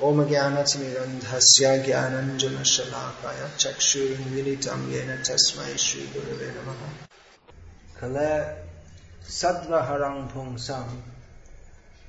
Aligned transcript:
Jnananjana 0.00 0.64
Shalakaya 2.64 3.48
Chakshurinmilitam 3.58 4.88
Yena 4.88 5.20
Tasmai 5.20 5.78
Shri 5.78 6.04
Gurave 6.04 6.52
Namaha 6.52 6.88
Kale 8.00 8.56
Sattva 9.22 9.86
Harang 9.86 10.32
Pungsam 10.32 10.88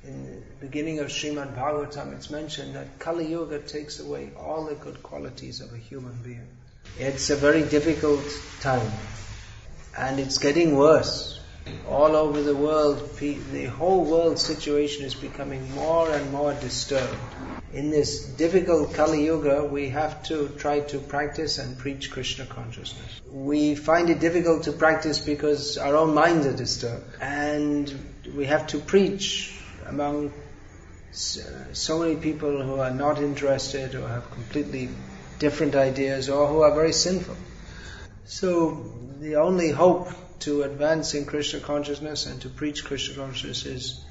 in 0.04 0.24
the 0.24 0.66
beginning 0.66 0.98
of 0.98 1.08
Srimad 1.08 1.54
Bhagavatam, 1.54 2.12
it's 2.14 2.28
mentioned 2.28 2.74
that 2.74 2.98
Kali 2.98 3.30
Yuga 3.30 3.60
takes 3.60 4.00
away 4.00 4.32
all 4.36 4.64
the 4.64 4.74
good 4.74 5.00
qualities 5.02 5.60
of 5.60 5.72
a 5.72 5.76
human 5.76 6.14
being. 6.24 6.48
It's 6.98 7.30
a 7.30 7.36
very 7.36 7.62
difficult 7.62 8.24
time, 8.60 8.90
and 9.96 10.18
it's 10.18 10.38
getting 10.38 10.76
worse. 10.76 11.38
All 11.86 12.16
over 12.16 12.42
the 12.42 12.54
world, 12.54 13.16
the 13.18 13.64
whole 13.66 14.04
world 14.04 14.38
situation 14.38 15.04
is 15.04 15.14
becoming 15.14 15.70
more 15.74 16.10
and 16.10 16.32
more 16.32 16.54
disturbed. 16.54 17.18
In 17.72 17.90
this 17.90 18.24
difficult 18.24 18.94
Kali 18.94 19.24
Yuga, 19.24 19.64
we 19.64 19.88
have 19.90 20.22
to 20.24 20.48
try 20.58 20.80
to 20.80 20.98
practice 20.98 21.58
and 21.58 21.78
preach 21.78 22.10
Krishna 22.10 22.44
consciousness. 22.46 23.20
We 23.30 23.74
find 23.74 24.10
it 24.10 24.20
difficult 24.20 24.64
to 24.64 24.72
practice 24.72 25.18
because 25.18 25.78
our 25.78 25.96
own 25.96 26.14
minds 26.14 26.46
are 26.46 26.56
disturbed, 26.56 27.04
and 27.20 27.94
we 28.36 28.46
have 28.46 28.66
to 28.68 28.78
preach 28.78 29.54
among 29.86 30.32
so 31.12 31.98
many 31.98 32.16
people 32.16 32.62
who 32.62 32.76
are 32.80 32.90
not 32.90 33.18
interested 33.18 33.94
or 33.94 34.08
have 34.08 34.30
completely 34.30 34.88
different 35.38 35.74
ideas 35.74 36.28
or 36.28 36.46
who 36.46 36.62
are 36.62 36.74
very 36.74 36.92
sinful. 36.92 37.36
So 38.24 38.92
the 39.20 39.36
only 39.36 39.70
hope 39.70 40.08
to 40.42 40.62
advance 40.62 41.14
in 41.14 41.24
Krishna 41.24 41.60
consciousness 41.60 42.26
and 42.26 42.40
to 42.42 42.48
preach 42.48 42.84
Krishna 42.84 43.14
consciousness 43.14 43.64
is 43.66 44.04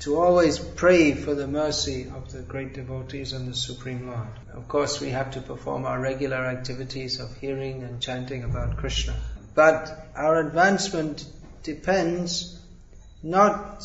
to 0.00 0.20
always 0.20 0.58
pray 0.58 1.14
for 1.14 1.34
the 1.34 1.46
mercy 1.46 2.10
of 2.14 2.30
the 2.30 2.42
great 2.42 2.74
devotees 2.74 3.32
and 3.32 3.48
the 3.48 3.54
Supreme 3.54 4.08
Lord. 4.08 4.28
Of 4.52 4.68
course, 4.68 5.00
we 5.00 5.10
have 5.10 5.30
to 5.32 5.40
perform 5.40 5.86
our 5.86 5.98
regular 5.98 6.36
activities 6.36 7.20
of 7.20 7.34
hearing 7.38 7.82
and 7.82 8.00
chanting 8.00 8.44
about 8.44 8.76
Krishna. 8.76 9.14
But 9.54 10.10
our 10.14 10.40
advancement 10.40 11.24
depends 11.62 12.60
not 13.22 13.84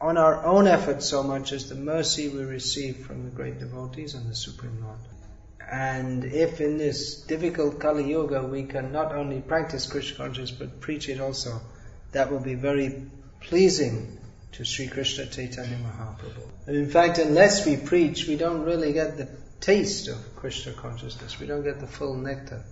on 0.00 0.18
our 0.18 0.44
own 0.44 0.66
efforts 0.66 1.06
so 1.06 1.22
much 1.22 1.52
as 1.52 1.68
the 1.68 1.76
mercy 1.76 2.28
we 2.28 2.42
receive 2.42 3.06
from 3.06 3.24
the 3.24 3.30
great 3.30 3.58
devotees 3.58 4.14
and 4.14 4.28
the 4.28 4.34
Supreme 4.34 4.82
Lord. 4.82 4.98
And 5.70 6.24
if 6.24 6.60
in 6.60 6.76
this 6.76 7.22
difficult 7.22 7.80
Kali 7.80 8.10
Yuga 8.10 8.42
we 8.42 8.64
can 8.64 8.92
not 8.92 9.14
only 9.14 9.40
practice 9.40 9.90
Krishna 9.90 10.16
consciousness 10.16 10.50
but 10.50 10.80
preach 10.80 11.08
it 11.08 11.20
also, 11.20 11.60
that 12.12 12.30
will 12.30 12.40
be 12.40 12.54
very 12.54 13.06
pleasing 13.40 14.18
to 14.52 14.64
Sri 14.64 14.86
Krishna 14.86 15.26
Chaitanya 15.26 15.76
Mahaprabhu. 15.76 16.46
And 16.66 16.76
in 16.76 16.90
fact, 16.90 17.18
unless 17.18 17.66
we 17.66 17.76
preach, 17.76 18.26
we 18.28 18.36
don't 18.36 18.62
really 18.62 18.92
get 18.92 19.16
the 19.16 19.28
taste 19.60 20.08
of 20.08 20.36
Krishna 20.36 20.72
consciousness. 20.72 21.40
We 21.40 21.46
don't 21.46 21.64
get 21.64 21.80
the 21.80 21.86
full 21.86 22.14
nectar. 22.14 22.64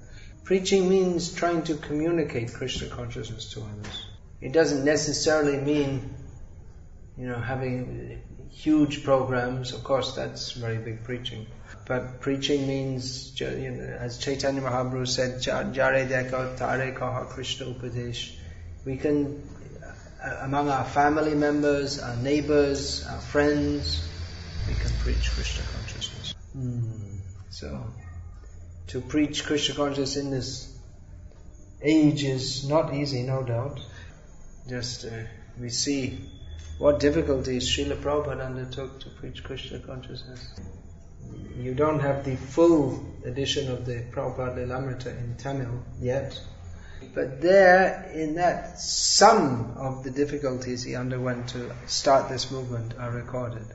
Preaching 0.45 0.89
means 0.89 1.33
trying 1.33 1.63
to 1.65 1.75
communicate 1.75 2.53
Krishna 2.53 2.89
consciousness 2.89 3.53
to 3.53 3.61
others. 3.61 4.07
It 4.41 4.53
doesn't 4.53 4.85
necessarily 4.85 5.59
mean 5.59 6.15
you 7.21 7.27
know, 7.27 7.39
having 7.39 8.23
huge 8.53 9.05
programs, 9.05 9.73
of 9.73 9.85
course 9.85 10.15
that's 10.15 10.53
very 10.53 10.79
big 10.79 11.05
preaching. 11.05 11.47
But 11.87 12.21
preaching 12.21 12.69
means, 12.69 13.41
you 13.41 13.71
know, 13.73 13.83
as 13.83 14.19
Chaitanya 14.19 14.61
Mahaprabhu 14.61 15.09
said, 15.09 15.43
Jare 15.43 16.07
Deka 16.07 16.57
Tare 16.57 16.93
Kaha 16.93 17.29
Krishna 17.29 17.67
Upadesh. 17.67 18.37
We 18.85 18.97
can, 18.97 19.43
uh, 20.25 20.37
among 20.43 20.69
our 20.69 20.85
family 20.85 21.35
members, 21.35 21.99
our 21.99 22.17
neighbors, 22.17 23.05
our 23.07 23.19
friends, 23.19 24.09
we 24.69 24.75
can 24.75 24.93
preach 25.01 25.31
Krishna 25.33 25.65
consciousness. 25.75 26.35
Mm. 26.57 27.19
So, 27.51 27.93
to 28.89 29.01
preach 29.01 29.45
Krishna 29.45 29.75
consciousness 29.75 30.17
in 30.17 30.31
this 30.31 30.79
age 31.83 32.25
is 32.25 32.69
not 32.69 32.95
easy, 32.95 33.23
no 33.23 33.43
doubt. 33.43 33.81
Just 34.69 35.07
uh, 35.07 35.11
we 35.59 35.71
see 35.71 36.31
what 36.81 36.99
difficulties 36.99 37.69
Srila 37.69 37.97
Prabhupada 37.97 38.47
undertook 38.47 39.01
to 39.01 39.11
preach 39.11 39.45
Krishna 39.45 39.81
consciousness. 39.81 40.49
You 41.55 41.75
don't 41.75 42.01
have 42.01 42.25
the 42.25 42.37
full 42.37 43.05
edition 43.27 43.71
of 43.71 43.85
the 43.85 44.03
Prabhupada 44.11 44.57
Lilamrita 44.57 45.09
in 45.09 45.37
Tamil 45.37 45.85
yet, 46.01 46.41
but 47.15 47.43
there, 47.43 48.11
in 48.15 48.37
that, 48.37 48.81
some 48.81 49.75
of 49.77 50.05
the 50.05 50.11
difficulties 50.11 50.83
he 50.83 50.95
underwent 50.95 51.49
to 51.51 51.71
start 51.87 52.31
this 52.31 52.51
movement 52.51 52.95
are 52.99 53.11
recorded. 53.11 53.67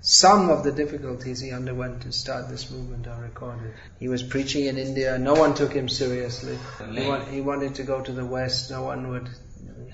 Some 0.00 0.50
of 0.50 0.64
the 0.64 0.72
difficulties 0.72 1.40
he 1.40 1.52
underwent 1.52 2.02
to 2.02 2.12
start 2.12 2.48
this 2.48 2.72
movement 2.72 3.06
are 3.06 3.20
recorded. 3.22 3.74
He 4.00 4.08
was 4.08 4.24
preaching 4.24 4.64
in 4.64 4.78
India, 4.78 5.16
no 5.16 5.34
one 5.34 5.54
took 5.54 5.72
him 5.72 5.88
seriously. 5.88 6.58
He, 6.90 7.20
he 7.30 7.40
wanted 7.40 7.76
to 7.76 7.84
go 7.84 8.00
to 8.00 8.10
the 8.10 8.24
West, 8.24 8.70
no 8.70 8.82
one 8.82 9.10
would 9.10 9.28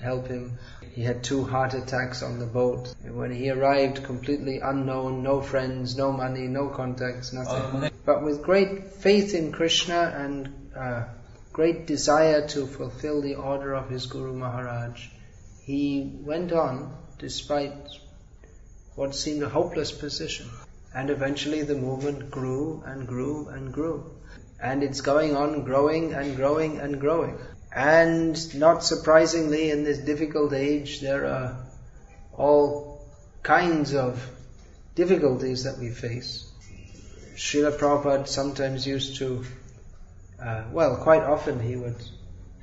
help 0.01 0.27
him. 0.27 0.57
He 0.95 1.03
had 1.03 1.25
two 1.25 1.43
heart 1.43 1.73
attacks 1.73 2.23
on 2.23 2.39
the 2.39 2.45
boat. 2.45 2.95
And 3.03 3.17
when 3.17 3.29
he 3.29 3.49
arrived, 3.49 4.05
completely 4.05 4.59
unknown, 4.59 5.23
no 5.23 5.41
friends, 5.41 5.97
no 5.97 6.13
money, 6.13 6.47
no 6.47 6.69
contacts, 6.69 7.33
nothing. 7.33 7.83
Oh, 7.83 7.89
but 8.05 8.23
with 8.23 8.41
great 8.41 8.93
faith 8.93 9.35
in 9.35 9.51
Krishna 9.51 10.13
and 10.15 10.69
uh, 10.73 11.03
great 11.51 11.85
desire 11.85 12.47
to 12.47 12.65
fulfill 12.65 13.21
the 13.21 13.35
order 13.35 13.73
of 13.73 13.89
his 13.89 14.05
Guru 14.05 14.37
Maharaj, 14.37 15.09
he 15.65 16.13
went 16.23 16.53
on 16.53 16.95
despite 17.19 17.73
what 18.95 19.13
seemed 19.13 19.43
a 19.43 19.49
hopeless 19.49 19.91
position. 19.91 20.49
And 20.93 21.09
eventually 21.09 21.63
the 21.63 21.75
movement 21.75 22.31
grew 22.31 22.81
and 22.85 23.05
grew 23.05 23.49
and 23.49 23.73
grew. 23.73 24.15
And 24.63 24.81
it's 24.81 25.01
going 25.01 25.35
on 25.35 25.65
growing 25.65 26.13
and 26.13 26.37
growing 26.37 26.79
and 26.79 27.01
growing. 27.01 27.37
And 27.75 28.57
not 28.57 28.85
surprisingly, 28.85 29.69
in 29.69 29.83
this 29.83 29.97
difficult 29.97 30.53
age, 30.53 31.01
there 31.01 31.25
are 31.25 31.57
all 32.37 33.05
kinds 33.43 33.93
of 33.93 34.25
difficulties 34.95 35.65
that 35.65 35.77
we 35.77 35.89
face. 35.89 36.49
Srila 37.35 37.77
Prabhupada 37.77 38.27
sometimes 38.29 38.87
used 38.87 39.17
to, 39.17 39.43
uh, 40.41 40.63
well, 40.71 40.95
quite 40.95 41.23
often 41.23 41.59
he 41.59 41.75
would 41.75 42.01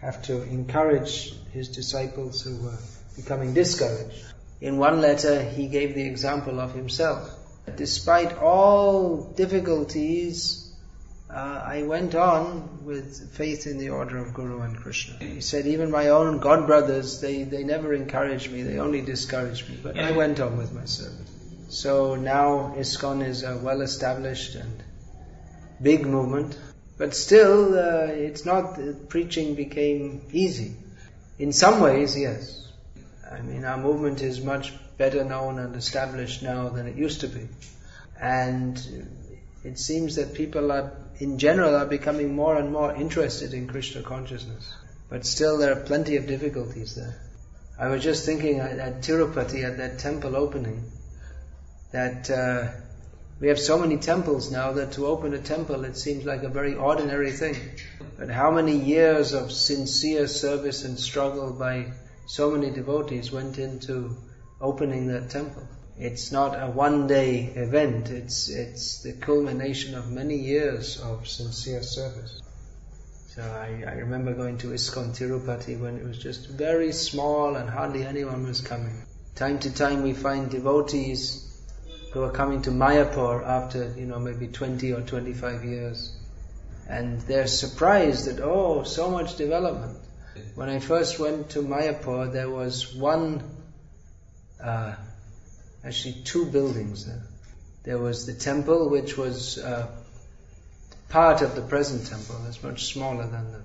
have 0.00 0.22
to 0.22 0.42
encourage 0.44 1.34
his 1.52 1.68
disciples 1.68 2.40
who 2.40 2.56
were 2.64 2.78
becoming 3.14 3.52
discouraged. 3.52 4.24
In 4.62 4.78
one 4.78 5.02
letter, 5.02 5.42
he 5.42 5.68
gave 5.68 5.94
the 5.94 6.06
example 6.06 6.58
of 6.58 6.72
himself. 6.72 7.30
Despite 7.76 8.38
all 8.38 9.24
difficulties, 9.34 10.61
uh, 11.32 11.62
I 11.64 11.82
went 11.84 12.14
on 12.14 12.84
with 12.84 13.34
faith 13.34 13.66
in 13.66 13.78
the 13.78 13.88
order 13.88 14.18
of 14.18 14.34
Guru 14.34 14.60
and 14.60 14.76
Krishna. 14.76 15.16
He 15.24 15.40
said, 15.40 15.66
even 15.66 15.90
my 15.90 16.08
own 16.08 16.38
god 16.38 16.66
brothers, 16.66 17.20
they, 17.20 17.44
they 17.44 17.64
never 17.64 17.94
encouraged 17.94 18.50
me, 18.50 18.62
they 18.62 18.78
only 18.78 19.00
discouraged 19.00 19.68
me, 19.70 19.78
but 19.82 19.98
I 19.98 20.12
went 20.12 20.40
on 20.40 20.58
with 20.58 20.72
my 20.72 20.84
service. 20.84 21.30
So 21.70 22.16
now 22.16 22.74
ISKCON 22.76 23.26
is 23.26 23.44
a 23.44 23.56
well 23.56 23.80
established 23.80 24.56
and 24.56 24.82
big 25.80 26.06
movement, 26.06 26.58
but 26.98 27.14
still, 27.14 27.78
uh, 27.78 28.12
it's 28.12 28.44
not 28.44 28.76
that 28.76 29.08
preaching 29.08 29.54
became 29.54 30.20
easy. 30.32 30.76
In 31.38 31.52
some 31.52 31.80
ways, 31.80 32.16
yes. 32.18 32.70
I 33.30 33.40
mean, 33.40 33.64
our 33.64 33.78
movement 33.78 34.22
is 34.22 34.42
much 34.42 34.74
better 34.98 35.24
known 35.24 35.58
and 35.58 35.74
established 35.74 36.42
now 36.42 36.68
than 36.68 36.86
it 36.86 36.96
used 36.96 37.22
to 37.22 37.28
be. 37.28 37.48
And 38.20 38.78
it 39.64 39.78
seems 39.78 40.16
that 40.16 40.34
people 40.34 40.70
are 40.70 40.92
in 41.18 41.38
general 41.38 41.74
are 41.76 41.86
becoming 41.86 42.34
more 42.34 42.56
and 42.56 42.72
more 42.72 42.94
interested 42.94 43.54
in 43.54 43.68
Krishna 43.68 44.02
consciousness. 44.02 44.74
But 45.08 45.26
still 45.26 45.58
there 45.58 45.72
are 45.72 45.84
plenty 45.84 46.16
of 46.16 46.26
difficulties 46.26 46.94
there. 46.94 47.20
I 47.78 47.88
was 47.88 48.02
just 48.02 48.24
thinking 48.24 48.60
at, 48.60 48.78
at 48.78 49.02
Tirupati, 49.02 49.64
at 49.64 49.78
that 49.78 49.98
temple 49.98 50.36
opening, 50.36 50.90
that 51.92 52.30
uh, 52.30 52.68
we 53.40 53.48
have 53.48 53.58
so 53.58 53.78
many 53.78 53.96
temples 53.96 54.50
now 54.50 54.72
that 54.72 54.92
to 54.92 55.06
open 55.06 55.34
a 55.34 55.38
temple 55.38 55.84
it 55.84 55.96
seems 55.96 56.24
like 56.24 56.44
a 56.44 56.48
very 56.48 56.74
ordinary 56.74 57.32
thing. 57.32 57.56
But 58.16 58.30
how 58.30 58.50
many 58.52 58.76
years 58.76 59.32
of 59.32 59.50
sincere 59.50 60.28
service 60.28 60.84
and 60.84 60.98
struggle 60.98 61.52
by 61.52 61.92
so 62.26 62.50
many 62.52 62.70
devotees 62.70 63.32
went 63.32 63.58
into 63.58 64.16
opening 64.60 65.08
that 65.08 65.30
temple? 65.30 65.66
It's 65.98 66.32
not 66.32 66.54
a 66.54 66.66
one 66.70 67.06
day 67.06 67.52
event, 67.54 68.10
it's, 68.10 68.48
it's 68.48 69.02
the 69.02 69.12
culmination 69.12 69.94
of 69.94 70.10
many 70.10 70.36
years 70.36 70.98
of 71.00 71.28
sincere 71.28 71.82
service. 71.82 72.40
So 73.34 73.42
I, 73.42 73.84
I 73.86 73.92
remember 73.94 74.34
going 74.34 74.58
to 74.58 74.68
ISKCON 74.68 75.16
Tirupati 75.16 75.78
when 75.78 75.96
it 75.96 76.04
was 76.04 76.18
just 76.18 76.50
very 76.50 76.92
small 76.92 77.56
and 77.56 77.68
hardly 77.68 78.04
anyone 78.04 78.46
was 78.46 78.60
coming. 78.60 79.02
Time 79.34 79.58
to 79.60 79.74
time 79.74 80.02
we 80.02 80.12
find 80.12 80.50
devotees 80.50 81.48
who 82.12 82.22
are 82.22 82.30
coming 82.30 82.60
to 82.62 82.70
Mayapur 82.70 83.46
after, 83.46 83.94
you 83.96 84.04
know, 84.04 84.18
maybe 84.18 84.48
20 84.48 84.92
or 84.92 85.00
25 85.00 85.64
years. 85.64 86.14
And 86.88 87.20
they're 87.22 87.46
surprised 87.46 88.26
that, 88.26 88.42
oh, 88.42 88.82
so 88.82 89.10
much 89.10 89.36
development. 89.36 89.98
When 90.54 90.68
I 90.68 90.78
first 90.78 91.18
went 91.18 91.50
to 91.50 91.60
Mayapur, 91.60 92.32
there 92.32 92.50
was 92.50 92.94
one 92.94 93.42
uh, 94.62 94.94
actually 95.84 96.14
two 96.24 96.46
buildings 96.46 97.06
there. 97.06 97.22
There 97.84 97.98
was 97.98 98.26
the 98.26 98.34
temple, 98.34 98.88
which 98.88 99.16
was 99.16 99.58
uh, 99.58 99.88
part 101.08 101.42
of 101.42 101.54
the 101.54 101.62
present 101.62 102.06
temple. 102.06 102.36
It's 102.48 102.62
much 102.62 102.92
smaller 102.92 103.26
than 103.26 103.52
the 103.52 103.60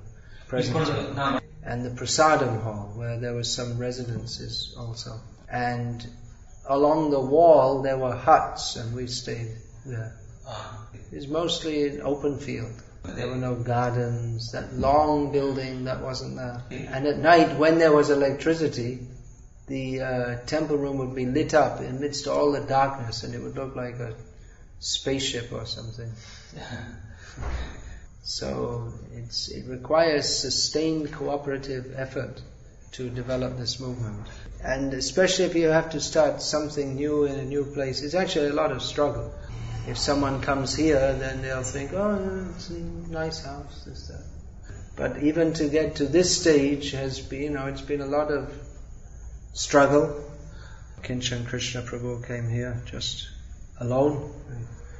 present 0.47 0.87
temple. 0.87 1.39
And 1.63 1.85
the 1.85 1.89
prasadam 1.89 2.61
hall, 2.63 2.93
where 2.95 3.19
there 3.19 3.33
was 3.33 3.53
some 3.53 3.77
residences 3.77 4.73
also. 4.77 5.19
And 5.49 6.05
along 6.65 7.11
the 7.11 7.19
wall 7.19 7.81
there 7.81 7.97
were 7.97 8.15
huts, 8.15 8.75
and 8.77 8.95
we 8.95 9.07
stayed 9.07 9.51
there. 9.85 10.15
It 11.11 11.15
was 11.15 11.27
mostly 11.27 11.87
an 11.89 12.01
open 12.01 12.39
field. 12.39 12.71
There 13.03 13.27
were 13.27 13.35
no 13.35 13.55
gardens. 13.55 14.51
That 14.51 14.73
long 14.73 15.31
building 15.31 15.85
that 15.85 16.01
wasn't 16.01 16.37
there. 16.37 16.61
And 16.71 17.07
at 17.07 17.17
night, 17.17 17.57
when 17.57 17.79
there 17.79 17.91
was 17.91 18.09
electricity, 18.09 18.99
the 19.67 20.01
uh, 20.01 20.35
temple 20.45 20.77
room 20.77 20.97
would 20.97 21.13
be 21.13 21.25
lit 21.25 21.53
up 21.53 21.79
amidst 21.81 22.27
all 22.27 22.53
the 22.53 22.61
darkness, 22.61 23.23
and 23.23 23.35
it 23.35 23.41
would 23.41 23.55
look 23.55 23.75
like 23.75 23.95
a 23.95 24.15
spaceship 24.79 25.51
or 25.51 25.65
something. 25.65 26.09
so 28.23 28.91
it 29.49 29.65
requires 29.67 30.25
sustained 30.25 31.11
cooperative 31.11 31.93
effort 31.95 32.41
to 32.93 33.09
develop 33.09 33.57
this 33.57 33.79
movement. 33.79 34.25
And 34.63 34.93
especially 34.93 35.45
if 35.45 35.55
you 35.55 35.67
have 35.67 35.91
to 35.91 35.99
start 35.99 36.41
something 36.41 36.95
new 36.95 37.25
in 37.25 37.37
a 37.37 37.45
new 37.45 37.65
place, 37.65 38.01
it's 38.01 38.15
actually 38.15 38.47
a 38.47 38.53
lot 38.53 38.71
of 38.71 38.81
struggle. 38.81 39.33
If 39.87 39.97
someone 39.97 40.41
comes 40.41 40.75
here, 40.75 41.13
then 41.13 41.41
they'll 41.41 41.63
think, 41.63 41.93
oh, 41.93 42.47
it's 42.55 42.69
a 42.69 42.79
nice 42.79 43.43
house, 43.43 43.83
this, 43.85 44.07
that. 44.07 44.23
But 44.95 45.23
even 45.23 45.53
to 45.53 45.69
get 45.69 45.97
to 45.97 46.05
this 46.05 46.41
stage 46.41 46.91
has 46.91 47.19
been, 47.19 47.41
you 47.41 47.49
know, 47.51 47.67
it's 47.67 47.81
been 47.81 48.01
a 48.01 48.07
lot 48.07 48.31
of 48.31 48.51
struggle. 49.53 50.23
Kinchan 51.01 51.47
Krishna 51.47 51.81
Prabhu 51.81 52.25
came 52.27 52.49
here 52.49 52.81
just 52.85 53.29
alone. 53.79 54.33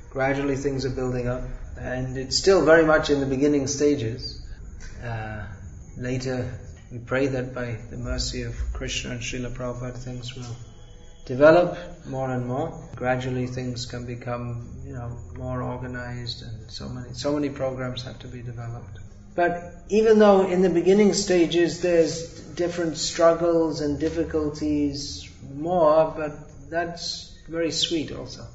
Gradually 0.09 0.55
things 0.55 0.85
are 0.85 0.95
building 0.95 1.27
up. 1.27 1.43
And 1.79 2.17
it's 2.17 2.37
still 2.37 2.65
very 2.65 2.85
much 2.85 3.09
in 3.09 3.19
the 3.19 3.25
beginning 3.25 3.67
stages. 3.67 4.45
Uh, 5.03 5.45
later, 5.97 6.59
we 6.91 6.99
pray 6.99 7.27
that 7.27 7.53
by 7.53 7.77
the 7.89 7.97
mercy 7.97 8.43
of 8.43 8.55
Krishna 8.73 9.11
and 9.11 9.21
Srila 9.21 9.55
Prabhupada, 9.55 9.97
things 9.97 10.35
will 10.35 10.55
develop 11.25 11.77
more 12.05 12.31
and 12.31 12.47
more. 12.47 12.89
Gradually, 12.95 13.47
things 13.47 13.85
can 13.85 14.05
become, 14.05 14.81
you 14.85 14.93
know, 14.93 15.17
more 15.35 15.61
organized, 15.61 16.43
and 16.43 16.71
so 16.71 16.87
many, 16.87 17.13
so 17.13 17.33
many 17.33 17.49
programs 17.49 18.03
have 18.03 18.17
to 18.19 18.27
be 18.27 18.41
developed. 18.41 18.99
But 19.37 19.83
even 19.89 20.17
though 20.17 20.47
in 20.47 20.63
the 20.63 20.69
beginning 20.71 21.13
stages 21.13 21.81
there's 21.81 22.27
different 22.55 22.97
struggles 22.97 23.81
and 23.81 23.99
difficulties 23.99 25.29
more, 25.53 26.11
but 26.17 26.31
that's 26.71 27.37
very 27.47 27.69
sweet 27.69 28.11
also. 28.11 28.47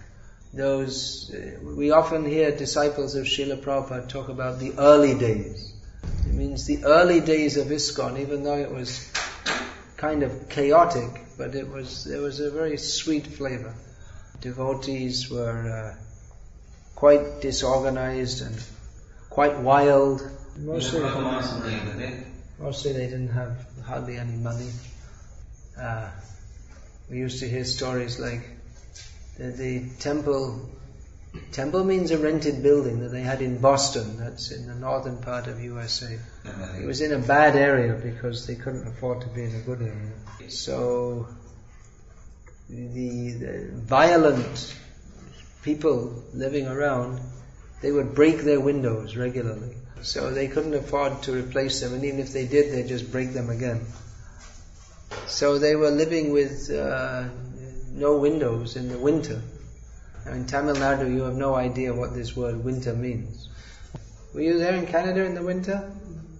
Those, 0.52 1.32
uh, 1.32 1.60
we 1.76 1.92
often 1.92 2.26
hear 2.26 2.50
disciples 2.50 3.14
of 3.14 3.26
Srila 3.26 3.62
Prabhupada 3.62 4.08
talk 4.08 4.28
about 4.28 4.58
the 4.58 4.72
early 4.76 5.14
days. 5.14 5.72
It 6.26 6.34
means 6.34 6.66
the 6.66 6.84
early 6.84 7.20
days 7.20 7.56
of 7.56 7.68
ISKCON, 7.68 8.18
even 8.18 8.42
though 8.42 8.58
it 8.58 8.72
was 8.72 9.08
kind 9.96 10.24
of 10.24 10.48
chaotic, 10.48 11.10
but 11.38 11.54
it 11.54 11.68
was, 11.68 12.02
there 12.02 12.20
was 12.20 12.40
a 12.40 12.50
very 12.50 12.76
sweet 12.76 13.28
flavor. 13.28 13.72
Devotees 14.40 15.30
were 15.30 15.94
uh, 15.94 15.94
quite 16.96 17.40
disorganized 17.40 18.42
and 18.42 18.60
quite 19.30 19.56
wild 19.60 20.28
Mostly, 20.56 21.00
mostly 22.58 22.92
they 22.92 23.06
didn't 23.06 23.28
have 23.28 23.66
hardly 23.84 24.16
any 24.16 24.36
money. 24.36 24.70
Uh, 25.78 26.10
we 27.10 27.18
used 27.18 27.40
to 27.40 27.48
hear 27.48 27.64
stories 27.64 28.18
like 28.18 28.48
the, 29.38 29.44
the, 29.44 29.90
temple. 29.98 30.68
Temple 31.52 31.84
means 31.84 32.10
a 32.10 32.18
rented 32.18 32.62
building 32.62 33.00
that 33.00 33.08
they 33.08 33.22
had 33.22 33.40
in 33.40 33.58
Boston. 33.58 34.18
That's 34.18 34.50
in 34.50 34.66
the 34.66 34.74
northern 34.74 35.16
part 35.18 35.46
of 35.46 35.62
USA. 35.62 36.18
It 36.78 36.86
was 36.86 37.00
in 37.00 37.12
a 37.12 37.18
bad 37.18 37.56
area 37.56 37.94
because 37.94 38.46
they 38.46 38.54
couldn't 38.54 38.86
afford 38.86 39.22
to 39.22 39.28
be 39.28 39.44
in 39.44 39.54
a 39.54 39.60
good 39.60 39.80
area. 39.80 40.50
So 40.50 41.28
the, 42.68 43.30
the 43.32 43.70
violent 43.72 44.76
people 45.62 46.22
living 46.34 46.66
around, 46.66 47.20
they 47.80 47.90
would 47.90 48.14
break 48.14 48.42
their 48.42 48.60
windows 48.60 49.16
regularly 49.16 49.76
so 50.02 50.30
they 50.30 50.48
couldn't 50.48 50.74
afford 50.74 51.22
to 51.22 51.32
replace 51.32 51.80
them, 51.80 51.94
and 51.94 52.04
even 52.04 52.20
if 52.20 52.32
they 52.32 52.46
did, 52.46 52.72
they'd 52.72 52.88
just 52.88 53.10
break 53.10 53.32
them 53.32 53.50
again. 53.50 53.86
So 55.26 55.58
they 55.58 55.76
were 55.76 55.90
living 55.90 56.32
with 56.32 56.70
uh, 56.70 57.28
no 57.92 58.18
windows 58.18 58.76
in 58.76 58.88
the 58.88 58.98
winter. 58.98 59.42
Now 60.24 60.32
in 60.32 60.46
Tamil 60.46 60.76
Nadu, 60.76 61.12
you 61.12 61.22
have 61.22 61.36
no 61.36 61.54
idea 61.54 61.92
what 61.92 62.14
this 62.14 62.36
word 62.36 62.64
winter 62.64 62.94
means. 62.94 63.48
Were 64.34 64.40
you 64.40 64.58
there 64.58 64.74
in 64.74 64.86
Canada 64.86 65.24
in 65.24 65.34
the 65.34 65.42
winter? 65.42 65.92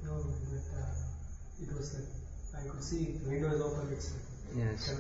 No, 0.05 0.13
but 0.15 0.79
uh, 0.79 1.63
it 1.63 1.73
was 1.77 1.95
like 1.95 2.65
I 2.65 2.69
could 2.69 2.83
see 2.83 3.17
windows 3.27 3.61
open. 3.61 3.93
It's 3.93 4.13
yes. 4.57 4.95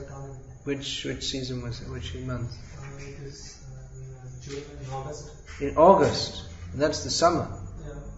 Which 0.64 1.04
which 1.04 1.24
season 1.24 1.62
was 1.62 1.80
it? 1.80 1.88
Which 1.88 2.14
month? 2.16 2.52
Uh, 2.78 2.96
it 2.98 3.26
is 3.26 3.64
uh, 3.66 4.28
June, 4.42 4.62
in 4.80 4.90
August. 4.92 5.30
In 5.60 5.76
August. 5.76 6.44
That's 6.74 7.04
the 7.04 7.10
summer. 7.10 7.48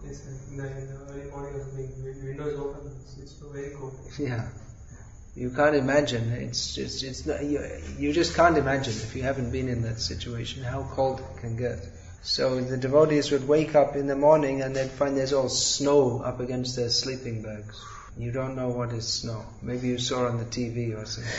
It's 0.07 0.25
in 0.49 0.57
the, 0.57 0.63
early 0.63 1.29
morning 1.29 1.55
or 1.55 1.63
something. 1.63 2.25
Windows 2.25 2.59
open. 2.59 2.91
It's, 3.01 3.17
it's 3.17 3.33
very 3.33 3.75
cold. 3.75 3.93
Yeah. 4.19 4.47
You 5.35 5.49
can't 5.49 5.75
imagine. 5.75 6.31
It's 6.31 6.75
just, 6.75 7.03
it's 7.03 7.25
not, 7.25 7.43
you, 7.43 7.59
you 7.97 8.13
just 8.13 8.35
can't 8.35 8.57
imagine 8.57 8.93
if 8.93 9.15
you 9.15 9.23
haven't 9.23 9.51
been 9.51 9.67
in 9.67 9.81
that 9.81 9.99
situation 9.99 10.63
how 10.63 10.83
cold 10.91 11.19
it 11.19 11.41
can 11.41 11.57
get. 11.57 11.79
So 12.21 12.59
the 12.61 12.77
devotees 12.77 13.31
would 13.31 13.47
wake 13.47 13.75
up 13.75 13.95
in 13.95 14.07
the 14.07 14.15
morning 14.15 14.61
and 14.61 14.75
they'd 14.75 14.89
find 14.89 15.15
there's 15.17 15.33
all 15.33 15.49
snow 15.49 16.21
up 16.21 16.39
against 16.39 16.75
their 16.75 16.89
sleeping 16.89 17.41
bags. 17.41 17.83
You 18.17 18.31
don't 18.31 18.55
know 18.55 18.69
what 18.69 18.93
is 18.93 19.07
snow. 19.07 19.45
Maybe 19.61 19.89
you 19.89 19.97
saw 19.97 20.25
on 20.27 20.37
the 20.37 20.45
TV 20.45 20.97
or 20.97 21.05
something. 21.05 21.31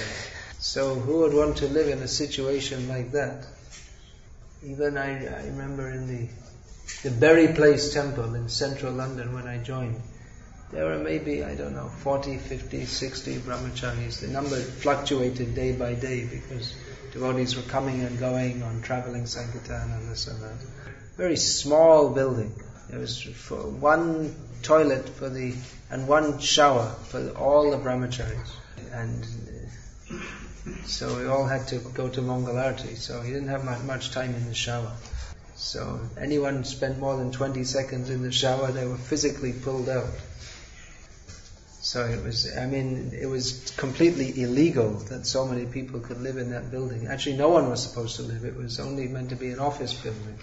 So 0.59 0.95
who 0.95 1.21
would 1.21 1.33
want 1.33 1.57
to 1.59 1.69
live 1.69 1.89
in 1.89 1.99
a 2.01 2.09
situation 2.09 2.89
like 2.89 3.13
that? 3.13 3.47
Even 4.63 4.99
I, 4.99 5.27
I 5.27 5.47
remember 5.47 5.91
in 5.91 6.07
the 6.07 6.29
the 7.03 7.11
Bury 7.11 7.49
Place 7.49 7.93
Temple 7.93 8.35
in 8.35 8.49
central 8.49 8.93
London 8.93 9.35
when 9.35 9.47
I 9.47 9.59
joined. 9.59 10.01
There 10.73 10.85
were 10.85 10.99
maybe, 10.99 11.45
I 11.45 11.55
don't 11.55 11.75
know, 11.75 11.89
40, 11.89 12.39
50, 12.39 12.87
60 12.87 13.39
brahmacharis. 13.39 14.21
The 14.21 14.29
number 14.29 14.57
fluctuated 14.57 15.55
day 15.55 15.73
by 15.73 15.95
day 15.95 16.25
because 16.25 16.75
devotees 17.13 17.57
were 17.57 17.63
coming 17.63 18.03
and 18.03 18.19
going 18.19 18.63
on 18.63 18.83
traveling 18.83 19.27
sankirtan 19.27 19.91
and 19.91 20.11
this 20.11 20.27
and 20.27 20.41
that. 20.43 20.57
Very 21.17 21.37
small 21.37 22.11
building. 22.11 22.53
There 22.91 23.01
was 23.01 23.25
one 23.81 24.35
toilet 24.63 25.09
for 25.09 25.29
the, 25.29 25.55
and 25.91 26.07
one 26.07 26.39
shower 26.41 26.89
for 27.09 27.31
all 27.31 27.71
the 27.71 27.79
brahmacharis. 27.79 28.51
And 28.93 29.27
uh, 30.13 30.85
so 30.85 31.17
we 31.17 31.27
all 31.27 31.47
had 31.47 31.69
to 31.69 31.79
go 31.79 32.09
to 32.09 32.21
Mangalarti, 32.21 32.97
so 32.97 33.21
he 33.23 33.33
didn't 33.33 33.49
have 33.49 33.85
much 33.85 34.11
time 34.11 34.35
in 34.35 34.47
the 34.47 34.55
shower. 34.55 34.93
So 35.57 36.01
anyone 36.21 36.65
spent 36.65 36.99
more 36.99 37.17
than 37.17 37.33
20 37.33 37.65
seconds 37.65 38.11
in 38.11 38.23
the 38.23 38.31
shower, 38.31 38.71
they 38.73 38.87
were 38.87 38.99
physically 38.99 39.53
pulled 39.53 39.89
out. 39.89 40.11
So 41.81 42.05
it 42.05 42.23
was, 42.23 42.55
I 42.57 42.67
mean, 42.67 43.13
it 43.19 43.27
was 43.27 43.73
completely 43.77 44.43
illegal 44.43 44.91
that 45.09 45.25
so 45.25 45.47
many 45.47 45.67
people 45.67 46.01
could 46.01 46.21
live 46.21 46.37
in 46.37 46.51
that 46.51 46.71
building. 46.71 47.07
Actually, 47.07 47.37
no 47.37 47.49
one 47.49 47.71
was 47.71 47.83
supposed 47.83 48.17
to 48.17 48.23
live. 48.23 48.45
It 48.45 48.57
was 48.57 48.81
only 48.81 49.09
meant 49.09 49.31
to 49.31 49.37
be 49.37 49.51
an 49.51 49.61
office 49.61 49.95
building. 49.95 50.39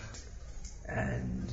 And 0.88 1.48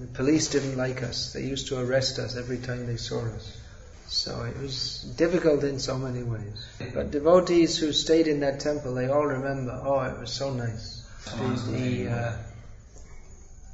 the 0.00 0.06
police 0.06 0.48
didn't 0.48 0.76
like 0.76 1.02
us. 1.02 1.32
They 1.34 1.44
used 1.44 1.68
to 1.68 1.78
arrest 1.78 2.18
us 2.18 2.36
every 2.36 2.58
time 2.58 2.86
they 2.86 2.96
saw 2.96 3.20
us. 3.20 3.60
So 4.08 4.42
it 4.44 4.58
was 4.58 5.02
difficult 5.16 5.64
in 5.64 5.78
so 5.78 5.98
many 5.98 6.22
ways. 6.22 6.66
But 6.94 7.10
devotees 7.10 7.76
who 7.76 7.92
stayed 7.92 8.26
in 8.26 8.40
that 8.40 8.60
temple, 8.60 8.94
they 8.94 9.08
all 9.08 9.26
remember, 9.26 9.80
oh, 9.84 10.00
it 10.00 10.18
was 10.18 10.32
so 10.32 10.52
nice. 10.52 11.04
The, 11.24 11.72
the 11.72 12.08
uh, 12.08 12.36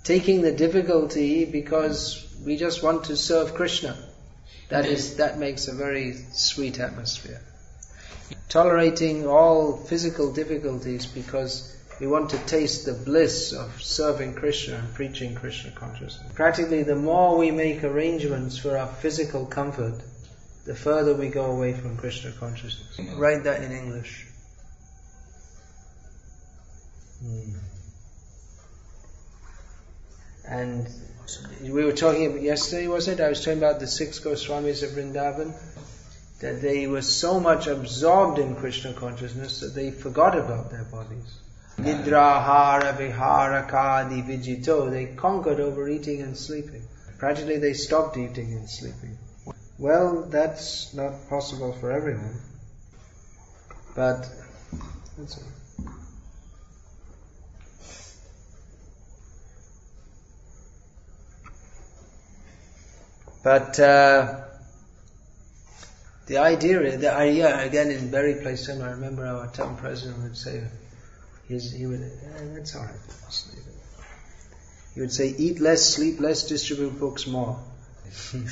taking 0.04 0.42
the 0.42 0.52
difficulty 0.52 1.46
because 1.46 2.24
we 2.44 2.56
just 2.56 2.82
want 2.82 3.04
to 3.04 3.16
serve 3.16 3.54
Krishna. 3.54 3.96
That 4.68 4.86
is, 4.86 5.16
that 5.16 5.38
makes 5.38 5.66
a 5.66 5.74
very 5.74 6.12
sweet 6.32 6.78
atmosphere. 6.78 7.40
Tolerating 8.48 9.26
all 9.26 9.76
physical 9.76 10.32
difficulties 10.32 11.06
because 11.06 11.74
we 12.00 12.06
want 12.06 12.30
to 12.30 12.38
taste 12.38 12.86
the 12.86 12.92
bliss 12.92 13.52
of 13.52 13.82
serving 13.82 14.34
Krishna 14.34 14.76
and 14.76 14.94
preaching 14.94 15.34
Krishna 15.34 15.70
consciousness. 15.70 16.32
Practically, 16.34 16.82
the 16.82 16.96
more 16.96 17.36
we 17.36 17.50
make 17.50 17.84
arrangements 17.84 18.58
for 18.58 18.76
our 18.76 18.88
physical 18.88 19.46
comfort, 19.46 20.02
the 20.66 20.74
further 20.74 21.14
we 21.14 21.28
go 21.28 21.46
away 21.46 21.72
from 21.72 21.96
Krishna 21.96 22.32
consciousness. 22.32 22.98
Write 23.16 23.44
that 23.44 23.62
in 23.62 23.72
English. 23.72 24.26
Hmm. 27.22 27.73
And 30.46 30.88
we 31.62 31.84
were 31.84 31.92
talking 31.92 32.26
about 32.26 32.42
yesterday, 32.42 32.86
was 32.86 33.08
it? 33.08 33.20
I 33.20 33.28
was 33.28 33.44
talking 33.44 33.58
about 33.58 33.80
the 33.80 33.86
six 33.86 34.20
Goswamis 34.20 34.82
of 34.82 34.90
Vrindavan. 34.90 35.54
That 36.40 36.60
they 36.60 36.86
were 36.86 37.02
so 37.02 37.40
much 37.40 37.66
absorbed 37.66 38.38
in 38.38 38.56
Krishna 38.56 38.92
consciousness 38.92 39.60
that 39.60 39.74
they 39.74 39.90
forgot 39.90 40.36
about 40.36 40.70
their 40.70 40.84
bodies. 40.84 41.38
Nidrahara 41.78 42.92
viharakadi 42.96 44.22
vijito. 44.26 44.90
They 44.90 45.06
conquered 45.06 45.60
over 45.60 45.88
eating 45.88 46.20
and 46.22 46.36
sleeping. 46.36 46.82
Gradually 47.18 47.58
they 47.58 47.72
stopped 47.72 48.16
eating 48.18 48.52
and 48.52 48.68
sleeping. 48.68 49.16
Well, 49.78 50.26
that's 50.30 50.92
not 50.94 51.28
possible 51.28 51.72
for 51.72 51.90
everyone. 51.90 52.40
But 53.94 54.28
that's 55.16 55.38
all. 55.38 55.63
But 63.44 63.78
uh, 63.78 64.40
the 66.26 66.38
idea, 66.38 66.96
the 66.96 67.12
idea 67.14 67.62
again 67.62 67.90
in 67.90 68.10
Bury 68.10 68.36
Place 68.40 68.70
I 68.70 68.92
remember 68.92 69.26
our 69.26 69.48
town 69.48 69.76
president 69.76 70.22
would 70.22 70.38
say, 70.38 70.64
he 71.46 71.86
would, 71.86 72.00
eh, 72.00 72.54
that's 72.54 72.74
all 72.74 72.84
right, 72.84 72.94
He 74.94 75.00
would 75.02 75.12
say, 75.12 75.34
eat 75.36 75.60
less, 75.60 75.84
sleep 75.84 76.20
less, 76.20 76.48
distribute 76.48 76.98
books 76.98 77.26
more. 77.26 77.62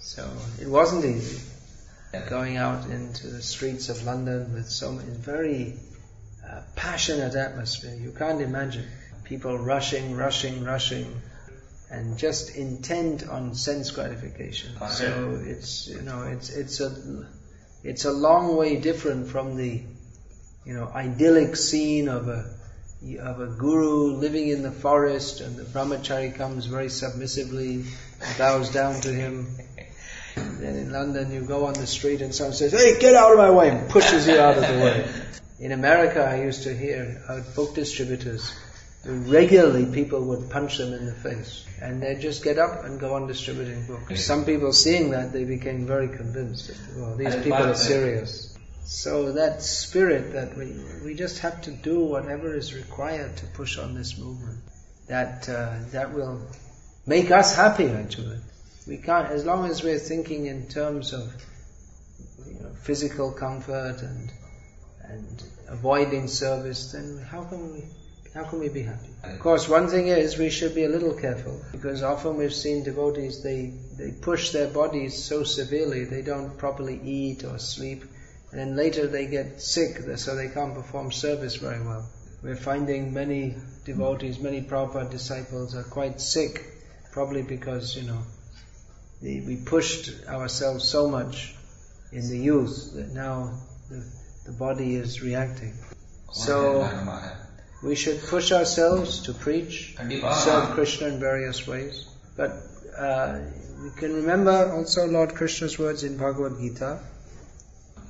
so 0.00 0.30
it 0.60 0.68
wasn't 0.68 1.06
easy 1.06 1.40
going 2.28 2.58
out 2.58 2.90
into 2.90 3.28
the 3.28 3.40
streets 3.40 3.88
of 3.88 4.04
London 4.04 4.52
with 4.52 4.68
so 4.68 4.92
many 4.92 5.08
very 5.12 5.78
uh, 6.46 6.60
passionate 6.76 7.34
atmosphere. 7.34 7.94
You 7.94 8.12
can't 8.12 8.42
imagine 8.42 8.84
people 9.32 9.56
rushing, 9.56 10.14
rushing, 10.14 10.62
rushing, 10.62 11.06
and 11.90 12.18
just 12.18 12.54
intent 12.54 13.26
on 13.26 13.54
sense 13.54 13.90
gratification. 13.90 14.72
Ah, 14.78 14.88
so 14.88 15.40
it's 15.42 15.88
you 15.88 16.02
know 16.02 16.24
it's 16.24 16.50
it's 16.50 16.80
a 16.80 16.90
it's 17.82 18.04
a 18.04 18.12
long 18.12 18.56
way 18.56 18.76
different 18.76 19.28
from 19.28 19.56
the 19.56 19.80
you 20.66 20.74
know 20.74 20.86
idyllic 20.94 21.56
scene 21.56 22.08
of 22.08 22.28
a 22.28 22.40
of 23.20 23.40
a 23.40 23.46
guru 23.46 24.16
living 24.16 24.48
in 24.48 24.62
the 24.62 24.70
forest 24.70 25.40
and 25.40 25.56
the 25.56 25.64
brahmachari 25.64 26.34
comes 26.36 26.66
very 26.66 26.90
submissively 26.90 27.84
bows 28.36 28.70
down 28.70 29.00
to 29.00 29.08
him. 29.08 29.46
Then 30.34 30.76
in 30.76 30.92
London 30.92 31.32
you 31.32 31.40
go 31.40 31.64
on 31.64 31.72
the 31.72 31.86
street 31.86 32.20
and 32.20 32.34
someone 32.34 32.54
says, 32.54 32.72
Hey, 32.72 32.98
get 32.98 33.14
out 33.14 33.32
of 33.32 33.38
my 33.38 33.50
way 33.50 33.70
and 33.70 33.88
pushes 33.88 34.26
you 34.26 34.38
out 34.38 34.58
of 34.58 34.66
the 34.66 34.78
way. 34.84 35.08
In 35.58 35.72
America 35.72 36.22
I 36.22 36.42
used 36.42 36.64
to 36.64 36.74
hear 36.74 37.22
out 37.28 37.54
book 37.54 37.74
distributors 37.74 38.52
regularly 39.04 39.86
people 39.86 40.22
would 40.26 40.50
punch 40.50 40.78
them 40.78 40.92
in 40.92 41.06
the 41.06 41.12
face 41.12 41.66
and 41.80 42.00
they'd 42.00 42.20
just 42.20 42.44
get 42.44 42.58
up 42.58 42.84
and 42.84 43.00
go 43.00 43.14
on 43.14 43.26
distributing 43.26 43.86
books. 43.86 44.24
Some 44.24 44.44
people 44.44 44.72
seeing 44.72 45.10
that, 45.10 45.32
they 45.32 45.44
became 45.44 45.86
very 45.86 46.08
convinced 46.08 46.68
that, 46.68 47.00
well, 47.00 47.16
these 47.16 47.34
people 47.36 47.54
are 47.54 47.74
serious. 47.74 48.56
So 48.84 49.32
that 49.32 49.62
spirit 49.62 50.32
that 50.34 50.56
we, 50.56 50.76
we 51.04 51.14
just 51.14 51.40
have 51.40 51.62
to 51.62 51.70
do 51.70 52.00
whatever 52.00 52.54
is 52.54 52.74
required 52.74 53.36
to 53.38 53.46
push 53.46 53.78
on 53.78 53.94
this 53.94 54.18
movement, 54.18 54.60
that, 55.08 55.48
uh, 55.48 55.74
that 55.90 56.12
will 56.12 56.40
make 57.06 57.30
us 57.30 57.56
happy 57.56 57.88
actually. 57.88 58.38
We 58.86 58.98
can't, 58.98 59.28
as 59.30 59.44
long 59.44 59.68
as 59.68 59.82
we're 59.82 59.98
thinking 59.98 60.46
in 60.46 60.68
terms 60.68 61.12
of 61.12 61.32
you 62.46 62.60
know, 62.60 62.70
physical 62.82 63.32
comfort 63.32 64.02
and, 64.02 64.32
and 65.04 65.42
avoiding 65.68 66.28
service, 66.28 66.92
then 66.92 67.18
how 67.28 67.44
can 67.44 67.72
we 67.72 67.84
how 68.34 68.44
can 68.44 68.60
we 68.60 68.68
be 68.68 68.82
happy? 68.82 69.08
Of 69.24 69.38
course, 69.40 69.68
one 69.68 69.88
thing 69.88 70.08
is 70.08 70.38
we 70.38 70.48
should 70.48 70.74
be 70.74 70.84
a 70.84 70.88
little 70.88 71.12
careful 71.12 71.60
because 71.70 72.02
often 72.02 72.36
we've 72.36 72.54
seen 72.54 72.82
devotees, 72.82 73.42
they, 73.42 73.74
they 73.98 74.12
push 74.12 74.50
their 74.50 74.68
bodies 74.68 75.22
so 75.22 75.42
severely, 75.42 76.04
they 76.04 76.22
don't 76.22 76.56
properly 76.56 76.98
eat 77.02 77.44
or 77.44 77.58
sleep, 77.58 78.04
and 78.50 78.60
then 78.60 78.76
later 78.76 79.06
they 79.06 79.26
get 79.26 79.60
sick, 79.60 79.98
so 80.16 80.34
they 80.34 80.48
can't 80.48 80.74
perform 80.74 81.12
service 81.12 81.56
very 81.56 81.82
well. 81.82 82.08
We're 82.42 82.56
finding 82.56 83.12
many 83.12 83.56
devotees, 83.84 84.38
many 84.40 84.62
Prabhupada 84.62 85.10
disciples 85.10 85.76
are 85.76 85.84
quite 85.84 86.20
sick, 86.20 86.64
probably 87.12 87.42
because, 87.42 87.94
you 87.94 88.02
know, 88.02 88.22
the, 89.20 89.42
we 89.42 89.56
pushed 89.56 90.26
ourselves 90.26 90.88
so 90.88 91.08
much 91.08 91.54
in 92.12 92.28
the 92.28 92.38
youth 92.38 92.92
that 92.94 93.12
now 93.12 93.58
the, 93.90 94.04
the 94.46 94.52
body 94.52 94.96
is 94.96 95.22
reacting. 95.22 95.74
So, 96.32 96.82
we 97.82 97.96
should 97.96 98.22
push 98.22 98.52
ourselves 98.52 99.22
to 99.22 99.34
preach, 99.34 99.96
serve 99.96 100.70
Krishna 100.70 101.08
in 101.08 101.18
various 101.18 101.66
ways. 101.66 102.06
But 102.36 102.52
uh, 102.96 103.40
we 103.82 103.90
can 103.96 104.14
remember 104.14 104.72
also 104.72 105.06
Lord 105.06 105.34
Krishna's 105.34 105.76
words 105.78 106.04
in 106.04 106.16
Bhagavad 106.16 106.58
Gita. 106.60 107.00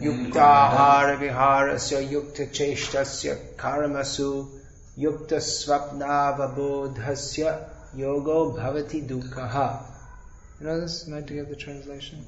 Yuktahara 0.01 1.17
viharasya 1.19 2.03
yukta 2.11 2.47
cheshtasya 2.51 3.37
karamasu 3.57 4.49
yukta 4.99 5.41
svapnavabodhasya 5.41 7.69
yogo 7.97 8.55
bhavati 8.57 9.03
dukkaha. 9.09 9.81
You 10.61 10.67
know 10.67 10.81
this? 10.81 11.09
Am 11.09 11.15
I 11.15 11.23
to 11.23 11.35
get 11.35 11.49
the 11.49 11.57
translation? 11.57 12.27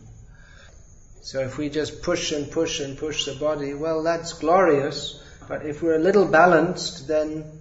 So 1.23 1.41
if 1.41 1.59
we 1.59 1.69
just 1.69 2.03
push 2.03 2.33
and 2.33 2.51
push 2.51 2.81
and 2.81 2.99
push 2.99 3.27
the 3.27 3.35
body, 3.35 3.75
well, 3.75 4.03
that's 4.03 4.33
glorious. 4.35 5.21
But 5.49 5.67
if 5.67 5.83
we're 5.83 5.97
a 5.97 6.01
little 6.01 6.27
balanced, 6.27 7.09
then 7.09 7.61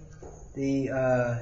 the 0.54 0.90
uh, 0.90 1.38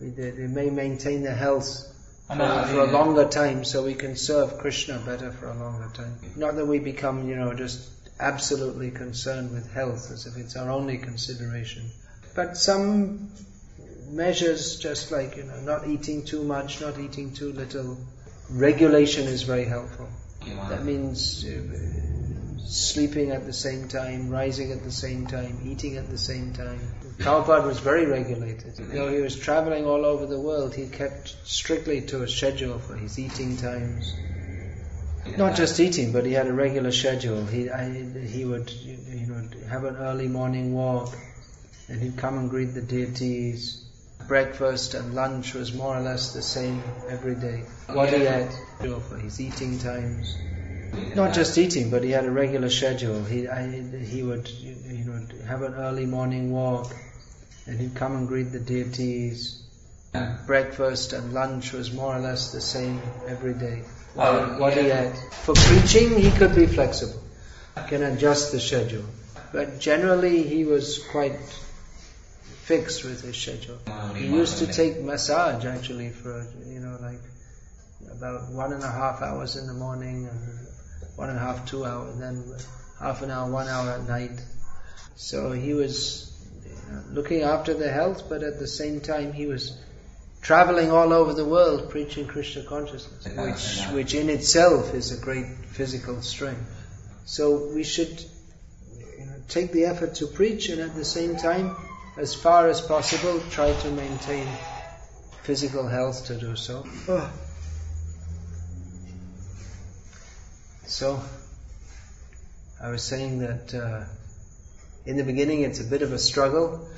we, 0.00 0.10
they, 0.10 0.46
may 0.46 0.70
maintain 0.70 1.22
the 1.22 1.34
health 1.34 1.88
for, 2.26 2.36
for, 2.36 2.80
a 2.80 2.90
longer 2.90 3.28
time, 3.28 3.64
so 3.64 3.84
we 3.84 3.94
can 3.94 4.16
serve 4.16 4.58
Krishna 4.58 4.98
better 4.98 5.30
for 5.30 5.50
a 5.50 5.54
longer 5.54 5.90
time. 5.94 6.16
Not 6.36 6.56
that 6.56 6.66
we 6.66 6.78
become, 6.78 7.28
you 7.28 7.36
know, 7.36 7.54
just 7.54 7.88
absolutely 8.18 8.90
concerned 8.90 9.52
with 9.52 9.72
health 9.72 10.10
as 10.10 10.26
if 10.26 10.36
it's 10.36 10.56
our 10.56 10.70
only 10.70 10.98
consideration, 10.98 11.90
but 12.34 12.56
some 12.56 13.30
measures, 14.10 14.78
just 14.78 15.10
like 15.10 15.36
you 15.36 15.44
know, 15.44 15.60
not 15.60 15.86
eating 15.86 16.24
too 16.24 16.42
much, 16.42 16.80
not 16.80 16.98
eating 16.98 17.32
too 17.32 17.52
little. 17.52 17.98
Regulation 18.50 19.26
is 19.26 19.42
very 19.42 19.64
helpful. 19.64 20.08
That 20.68 20.84
means. 20.84 21.44
Sleeping 22.64 23.30
at 23.30 23.44
the 23.44 23.52
same 23.52 23.88
time, 23.88 24.30
rising 24.30 24.72
at 24.72 24.82
the 24.82 24.90
same 24.90 25.26
time, 25.26 25.58
eating 25.64 25.96
at 25.96 26.08
the 26.08 26.18
same 26.18 26.52
time. 26.52 26.80
Prabhupada 27.18 27.66
was 27.66 27.80
very 27.80 28.06
regulated. 28.06 28.74
Mm-hmm. 28.74 28.94
Though 28.94 29.12
he 29.12 29.20
was 29.20 29.36
traveling 29.36 29.84
all 29.86 30.04
over 30.04 30.26
the 30.26 30.40
world, 30.40 30.74
he 30.74 30.86
kept 30.86 31.36
strictly 31.44 32.00
to 32.02 32.22
a 32.22 32.28
schedule 32.28 32.78
for 32.78 32.94
his 32.94 33.18
eating 33.18 33.56
times. 33.56 34.14
Not 35.36 35.56
just 35.56 35.78
eating, 35.78 36.12
but 36.12 36.26
he 36.26 36.32
had 36.32 36.46
a 36.46 36.52
regular 36.52 36.90
schedule. 36.90 37.44
He, 37.46 37.70
I, 37.70 37.90
he 37.92 38.44
would, 38.44 38.70
you 38.70 39.26
know, 39.26 39.48
have 39.68 39.84
an 39.84 39.96
early 39.96 40.28
morning 40.28 40.74
walk, 40.74 41.14
and 41.88 42.02
he'd 42.02 42.16
come 42.16 42.38
and 42.38 42.50
greet 42.50 42.74
the 42.74 42.82
deities. 42.82 43.84
Breakfast 44.26 44.94
and 44.94 45.14
lunch 45.14 45.54
was 45.54 45.72
more 45.74 45.96
or 45.96 46.00
less 46.00 46.32
the 46.32 46.42
same 46.42 46.82
every 47.08 47.34
day. 47.34 47.64
What 47.88 48.12
he 48.12 48.24
had 48.24 48.52
for 48.80 49.16
his 49.16 49.40
eating 49.40 49.78
times. 49.78 50.38
Not 51.14 51.34
just 51.34 51.56
eating, 51.56 51.90
but 51.90 52.04
he 52.04 52.10
had 52.10 52.24
a 52.24 52.30
regular 52.30 52.68
schedule. 52.68 53.22
He 53.24 53.48
I, 53.48 53.66
he 53.98 54.22
would 54.22 54.48
you 54.48 55.04
know 55.04 55.20
have 55.46 55.62
an 55.62 55.74
early 55.74 56.06
morning 56.06 56.50
walk, 56.50 56.94
and 57.66 57.80
he'd 57.80 57.94
come 57.94 58.16
and 58.16 58.28
greet 58.28 58.52
the 58.52 58.60
deities. 58.60 59.62
Breakfast 60.46 61.14
and 61.14 61.32
lunch 61.32 61.72
was 61.72 61.92
more 61.92 62.14
or 62.14 62.18
less 62.18 62.52
the 62.52 62.60
same 62.60 63.00
every 63.26 63.54
day. 63.54 63.82
What, 64.12 64.58
what 64.60 64.76
he 64.76 64.88
had 64.88 65.16
for 65.16 65.54
preaching, 65.54 66.18
he 66.18 66.30
could 66.30 66.54
be 66.54 66.66
flexible, 66.66 67.22
can 67.88 68.02
adjust 68.02 68.52
the 68.52 68.60
schedule. 68.60 69.04
But 69.52 69.80
generally, 69.80 70.42
he 70.42 70.64
was 70.64 70.98
quite 71.10 71.38
fixed 72.64 73.04
with 73.04 73.22
his 73.22 73.36
schedule. 73.36 73.78
He 74.14 74.26
used 74.26 74.58
to 74.58 74.66
take 74.66 75.00
massage 75.00 75.64
actually 75.64 76.10
for 76.10 76.46
you 76.66 76.80
know 76.80 76.98
like 77.00 77.20
about 78.10 78.50
one 78.50 78.72
and 78.72 78.82
a 78.82 78.90
half 78.90 79.22
hours 79.22 79.56
in 79.56 79.66
the 79.66 79.74
morning 79.74 80.26
and 80.26 80.66
one 81.16 81.28
and 81.28 81.38
a 81.38 81.40
half, 81.40 81.66
two 81.66 81.84
hours, 81.84 82.18
then 82.18 82.44
half 83.00 83.22
an 83.22 83.30
hour, 83.30 83.50
one 83.50 83.68
hour 83.68 83.90
at 83.90 84.08
night. 84.08 84.42
So 85.16 85.52
he 85.52 85.74
was 85.74 86.28
looking 87.10 87.42
after 87.42 87.74
the 87.74 87.90
health, 87.90 88.28
but 88.28 88.42
at 88.42 88.58
the 88.58 88.66
same 88.66 89.00
time 89.00 89.32
he 89.32 89.46
was 89.46 89.78
traveling 90.40 90.90
all 90.90 91.12
over 91.12 91.32
the 91.32 91.44
world 91.44 91.90
preaching 91.90 92.26
Krishna 92.26 92.64
consciousness, 92.64 93.28
which, 93.36 93.94
which 93.94 94.14
in 94.14 94.28
itself 94.28 94.94
is 94.94 95.12
a 95.12 95.22
great 95.22 95.46
physical 95.66 96.20
strength. 96.22 96.68
So 97.24 97.72
we 97.72 97.84
should 97.84 98.24
you 99.18 99.26
know, 99.26 99.36
take 99.48 99.72
the 99.72 99.84
effort 99.84 100.16
to 100.16 100.26
preach 100.26 100.68
and 100.68 100.80
at 100.80 100.94
the 100.94 101.04
same 101.04 101.36
time, 101.36 101.76
as 102.16 102.34
far 102.34 102.68
as 102.68 102.80
possible, 102.80 103.40
try 103.50 103.72
to 103.72 103.90
maintain 103.90 104.46
physical 105.42 105.86
health 105.86 106.26
to 106.26 106.36
do 106.36 106.56
so. 106.56 106.84
Oh. 107.08 107.32
So, 110.86 111.22
I 112.82 112.90
was 112.90 113.02
saying 113.02 113.38
that 113.38 113.74
uh, 113.74 114.04
in 115.06 115.16
the 115.16 115.24
beginning 115.24 115.62
it's 115.62 115.80
a 115.80 115.84
bit 115.84 116.02
of 116.02 116.12
a 116.12 116.18
struggle. 116.18 116.88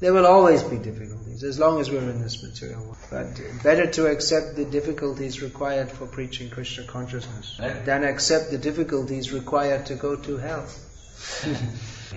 There 0.00 0.12
will 0.12 0.26
always 0.26 0.62
be 0.62 0.76
difficulties 0.76 1.44
as 1.44 1.58
long 1.58 1.80
as 1.80 1.90
we're 1.90 2.00
in 2.00 2.20
this 2.20 2.42
material 2.42 2.82
world. 2.82 2.96
But 3.10 3.40
better 3.62 3.86
to 3.92 4.06
accept 4.06 4.56
the 4.56 4.64
difficulties 4.64 5.40
required 5.40 5.90
for 5.90 6.06
preaching 6.06 6.50
Krishna 6.50 6.84
consciousness 6.84 7.58
than 7.84 8.04
accept 8.04 8.50
the 8.50 8.58
difficulties 8.58 9.32
required 9.32 9.86
to 9.86 9.94
go 9.94 10.16
to 10.16 10.36
hell. 10.36 10.62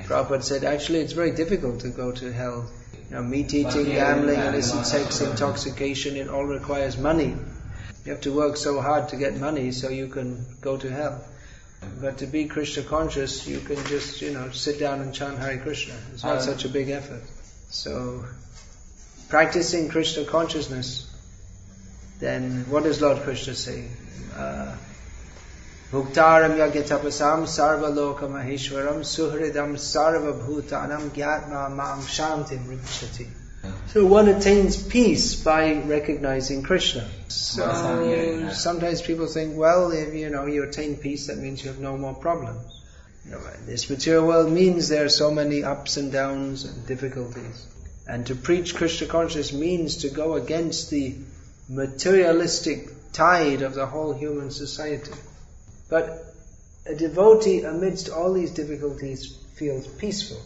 Prabhupada 0.08 0.44
said, 0.44 0.64
actually, 0.64 1.00
it's 1.00 1.14
very 1.14 1.32
difficult 1.32 1.82
to 1.82 1.90
go 1.90 2.12
to 2.12 2.32
hell. 2.32 2.70
You 3.10 3.16
know, 3.16 3.24
meat 3.24 3.54
eating, 3.54 3.86
gambling, 3.86 4.40
illicit 4.40 4.86
sex, 4.86 5.22
intoxication, 5.22 6.18
it 6.18 6.28
all 6.28 6.46
requires 6.46 6.98
money. 6.98 7.36
You 8.08 8.14
have 8.14 8.22
to 8.22 8.32
work 8.32 8.56
so 8.56 8.80
hard 8.80 9.10
to 9.10 9.18
get 9.18 9.36
money 9.36 9.74
so 9.74 9.90
you 9.90 10.08
can 10.08 10.46
go 10.62 10.78
to 10.78 10.90
hell. 10.90 11.22
But 12.00 12.20
to 12.20 12.26
be 12.26 12.46
Krishna 12.46 12.84
conscious, 12.84 13.46
you 13.46 13.60
can 13.60 13.84
just, 13.88 14.22
you 14.22 14.32
know, 14.32 14.50
sit 14.52 14.80
down 14.80 15.02
and 15.02 15.14
chant 15.14 15.40
Hare 15.40 15.58
Krishna. 15.58 15.94
It's 16.14 16.24
not 16.24 16.42
such 16.42 16.64
a 16.64 16.70
big 16.70 16.88
effort. 16.88 17.24
So, 17.70 18.24
practicing 19.28 19.90
Krishna 19.90 20.24
consciousness, 20.24 21.14
then 22.22 22.64
what 22.70 22.84
does 22.84 23.02
Lord 23.02 23.24
Krishna 23.24 23.54
say? 23.56 23.90
Uh, 24.34 24.74
Bhuktaram 25.92 26.56
yagyatapasam 26.56 27.44
sarva 27.44 27.94
loka 27.94 28.30
maheshwaram 28.30 29.02
suhridam 29.02 29.76
sarva 29.76 30.32
bhutanam 30.32 31.10
gyatma 31.10 31.76
mam 31.76 32.00
shantim 32.04 32.68
ripchati. 32.68 33.28
So 33.88 34.06
one 34.06 34.28
attains 34.28 34.82
peace 34.82 35.42
by 35.42 35.82
recognizing 35.82 36.64
Krishna. 36.64 37.08
So 37.30 38.50
sometimes 38.52 39.02
people 39.02 39.28
think, 39.28 39.58
well, 39.58 39.92
if 39.92 40.14
you 40.14 40.30
know 40.30 40.46
you 40.46 40.64
attain 40.64 40.98
peace, 40.98 41.28
that 41.28 41.38
means 41.38 41.64
you 41.64 41.70
have 41.70 41.80
no 41.80 41.98
more 41.98 42.14
problems. 42.14 42.84
You 43.26 43.32
know, 43.32 43.42
this 43.66 43.90
material 43.90 44.28
world 44.28 44.52
means 44.52 44.88
there 44.88 45.06
are 45.06 45.10
so 45.10 45.32
many 45.32 45.64
ups 45.64 45.98
and 45.98 46.12
downs 46.12 46.66
and 46.66 46.86
difficulties. 46.86 47.66
And 48.08 48.26
to 48.28 48.36
preach 48.36 48.76
Krishna 48.76 49.08
consciousness 49.08 49.52
means 49.52 49.98
to 49.98 50.10
go 50.10 50.36
against 50.36 50.90
the 50.90 51.16
materialistic 51.68 53.12
tide 53.12 53.64
of 53.64 53.74
the 53.74 53.86
whole 53.86 54.14
human 54.14 54.52
society. 54.52 55.12
But 55.90 56.34
a 56.86 56.96
devotee 56.96 57.64
amidst 57.64 58.10
all 58.10 58.34
these 58.34 58.52
difficulties 58.52 59.38
feels 59.56 59.88
peaceful. 59.88 60.42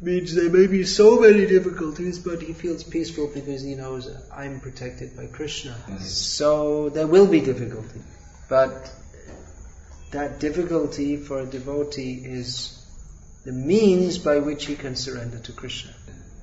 Means 0.00 0.32
there 0.34 0.48
may 0.48 0.68
be 0.68 0.84
so 0.84 1.18
many 1.18 1.44
difficulties, 1.46 2.20
but 2.20 2.40
he 2.40 2.52
feels 2.52 2.84
peaceful 2.84 3.30
because 3.34 3.62
he 3.62 3.74
knows 3.74 4.08
I'm 4.32 4.60
protected 4.60 5.16
by 5.16 5.26
Krishna. 5.26 5.74
So 6.00 6.88
there 6.88 7.08
will 7.08 7.26
be 7.26 7.40
difficulty. 7.40 8.00
But 8.48 8.92
that 10.12 10.38
difficulty 10.38 11.16
for 11.16 11.40
a 11.40 11.46
devotee 11.46 12.22
is 12.24 12.80
the 13.44 13.52
means 13.52 14.18
by 14.18 14.38
which 14.38 14.66
he 14.66 14.76
can 14.76 14.94
surrender 14.94 15.40
to 15.40 15.52
Krishna. 15.52 15.92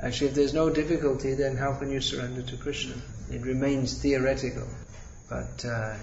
Actually, 0.01 0.27
if 0.27 0.35
there's 0.35 0.53
no 0.53 0.69
difficulty, 0.69 1.33
then 1.33 1.55
how 1.55 1.75
can 1.75 1.89
you 1.91 2.01
surrender 2.01 2.41
to 2.41 2.57
Krishna? 2.57 2.95
It 3.31 3.41
remains 3.43 4.01
theoretical. 4.01 4.67
But 5.29 5.63
uh, 5.63 5.95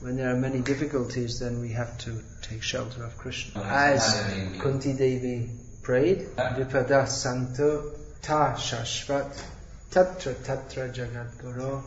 when 0.00 0.16
there 0.16 0.34
are 0.34 0.36
many 0.36 0.60
difficulties, 0.60 1.38
then 1.38 1.60
we 1.60 1.68
have 1.68 1.96
to 1.98 2.20
take 2.42 2.62
shelter 2.64 3.04
of 3.04 3.16
Krishna. 3.16 3.62
As 3.62 4.20
Kunti 4.58 4.94
Devi 4.94 5.48
prayed, 5.82 6.28
Vipada 6.36 7.06
Santo 7.08 7.92
Ta 8.22 8.54
Shashvat 8.54 9.42
Tatra 9.90 10.34
Tatra 10.34 10.92
Jagat 10.92 11.38
Guru 11.40 11.82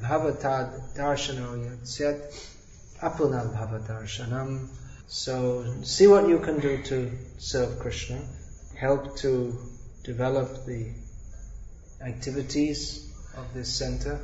Bhavatad 0.00 0.96
Darshano 0.96 1.56
Yatsyat 1.56 2.18
Apunal 3.00 3.54
Bhavadarshanam. 3.54 4.68
So 5.06 5.64
see 5.82 6.06
what 6.06 6.28
you 6.28 6.38
can 6.38 6.60
do 6.60 6.82
to 6.84 7.10
serve 7.38 7.78
Krishna. 7.78 8.20
Help 8.76 9.16
to 9.18 9.58
develop 10.04 10.64
the 10.66 10.92
activities 12.00 13.12
of 13.36 13.52
this 13.54 13.74
center. 13.74 14.20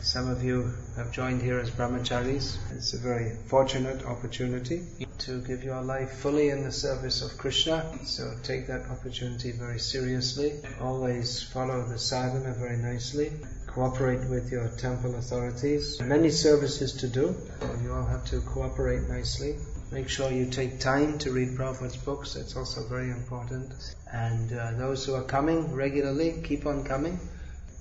Some 0.00 0.28
of 0.28 0.42
you 0.42 0.72
have 0.96 1.12
joined 1.12 1.42
here 1.42 1.58
as 1.58 1.70
brahmacharis. 1.70 2.56
It's 2.72 2.94
a 2.94 2.98
very 2.98 3.36
fortunate 3.46 4.04
opportunity 4.04 4.82
to 5.28 5.42
give 5.42 5.62
your 5.62 5.82
life 5.82 6.10
fully 6.10 6.48
in 6.48 6.64
the 6.64 6.72
service 6.72 7.20
of 7.20 7.36
Krishna. 7.36 7.84
So 8.06 8.32
take 8.42 8.66
that 8.68 8.88
opportunity 8.88 9.52
very 9.52 9.78
seriously. 9.78 10.54
Always 10.80 11.42
follow 11.42 11.84
the 11.86 11.98
sadhana 11.98 12.54
very 12.54 12.78
nicely. 12.78 13.32
Cooperate 13.66 14.26
with 14.30 14.50
your 14.50 14.68
temple 14.78 15.16
authorities. 15.16 16.00
Many 16.00 16.30
services 16.30 16.94
to 16.94 17.08
do. 17.08 17.36
You 17.82 17.92
all 17.92 18.06
have 18.06 18.24
to 18.30 18.40
cooperate 18.40 19.06
nicely. 19.06 19.56
Make 19.92 20.08
sure 20.08 20.30
you 20.32 20.46
take 20.46 20.80
time 20.80 21.18
to 21.18 21.30
read 21.30 21.58
Prabhupada's 21.58 21.98
books. 21.98 22.32
That's 22.32 22.56
also 22.56 22.88
very 22.88 23.10
important. 23.10 23.70
And 24.10 24.50
uh, 24.50 24.72
those 24.78 25.04
who 25.04 25.14
are 25.14 25.24
coming 25.24 25.74
regularly, 25.74 26.40
keep 26.42 26.64
on 26.64 26.84
coming. 26.84 27.20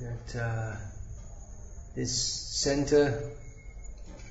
That 0.01 0.41
uh, 0.41 0.75
this 1.95 2.11
center 2.13 3.31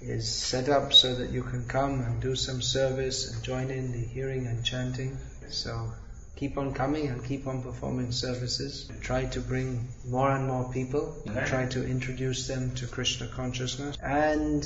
is 0.01 0.33
set 0.33 0.69
up 0.69 0.93
so 0.93 1.15
that 1.15 1.31
you 1.31 1.43
can 1.43 1.67
come 1.67 2.01
and 2.01 2.21
do 2.21 2.37
some 2.37 2.63
service 2.63 3.33
and 3.33 3.43
join 3.43 3.71
in 3.71 3.93
the 3.93 3.99
hearing 3.99 4.47
and 4.47 4.65
chanting. 4.65 5.19
So 5.49 5.93
keep 6.37 6.59
on 6.59 6.75
coming 6.75 7.09
and 7.09 7.25
keep 7.25 7.47
on 7.47 7.63
performing 7.63 8.13
services. 8.13 8.91
Try 9.01 9.25
to 9.27 9.41
bring 9.41 9.89
more 10.09 10.31
and 10.31 10.47
more 10.47 10.71
people. 10.73 11.23
Try 11.47 11.67
to 11.67 11.87
introduce 11.87 12.47
them 12.47 12.75
to 12.77 12.87
Krishna 12.87 13.29
consciousness. 13.29 13.97
And 14.03 14.65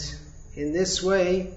in 0.54 0.72
this 0.72 1.02
way, 1.02 1.54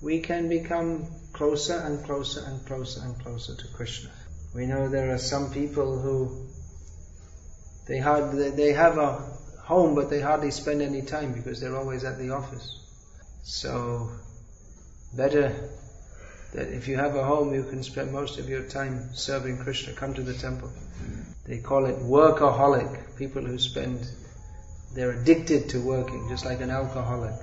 we 0.00 0.20
can 0.20 0.48
become 0.48 1.06
closer 1.32 1.78
and 1.78 2.04
closer 2.04 2.42
and 2.44 2.64
closer 2.66 3.02
and 3.02 3.18
closer 3.20 3.54
to 3.54 3.68
Krishna. 3.74 4.10
We 4.54 4.66
know 4.66 4.88
there 4.88 5.12
are 5.12 5.18
some 5.18 5.50
people 5.50 6.00
who 6.00 6.46
they 7.86 7.98
hard, 7.98 8.36
they 8.36 8.72
have 8.72 8.98
a 8.98 9.37
home, 9.68 9.94
but 9.94 10.08
they 10.08 10.18
hardly 10.18 10.50
spend 10.50 10.80
any 10.80 11.02
time 11.02 11.30
because 11.32 11.60
they're 11.60 11.76
always 11.76 12.02
at 12.02 12.16
the 12.16 12.30
office. 12.30 12.66
So, 13.42 14.10
better 15.14 15.54
that 16.54 16.68
if 16.68 16.88
you 16.88 16.96
have 16.96 17.14
a 17.14 17.22
home, 17.22 17.52
you 17.52 17.64
can 17.64 17.82
spend 17.82 18.10
most 18.10 18.38
of 18.38 18.48
your 18.48 18.62
time 18.62 19.10
serving 19.12 19.58
Krishna. 19.58 19.92
Come 19.92 20.14
to 20.14 20.22
the 20.22 20.32
temple. 20.32 20.72
They 21.44 21.58
call 21.58 21.84
it 21.84 21.96
workaholic. 21.96 22.88
People 23.16 23.42
who 23.42 23.58
spend, 23.58 24.06
they're 24.94 25.12
addicted 25.12 25.68
to 25.70 25.80
working, 25.82 26.26
just 26.30 26.46
like 26.46 26.62
an 26.62 26.70
alcoholic. 26.70 27.34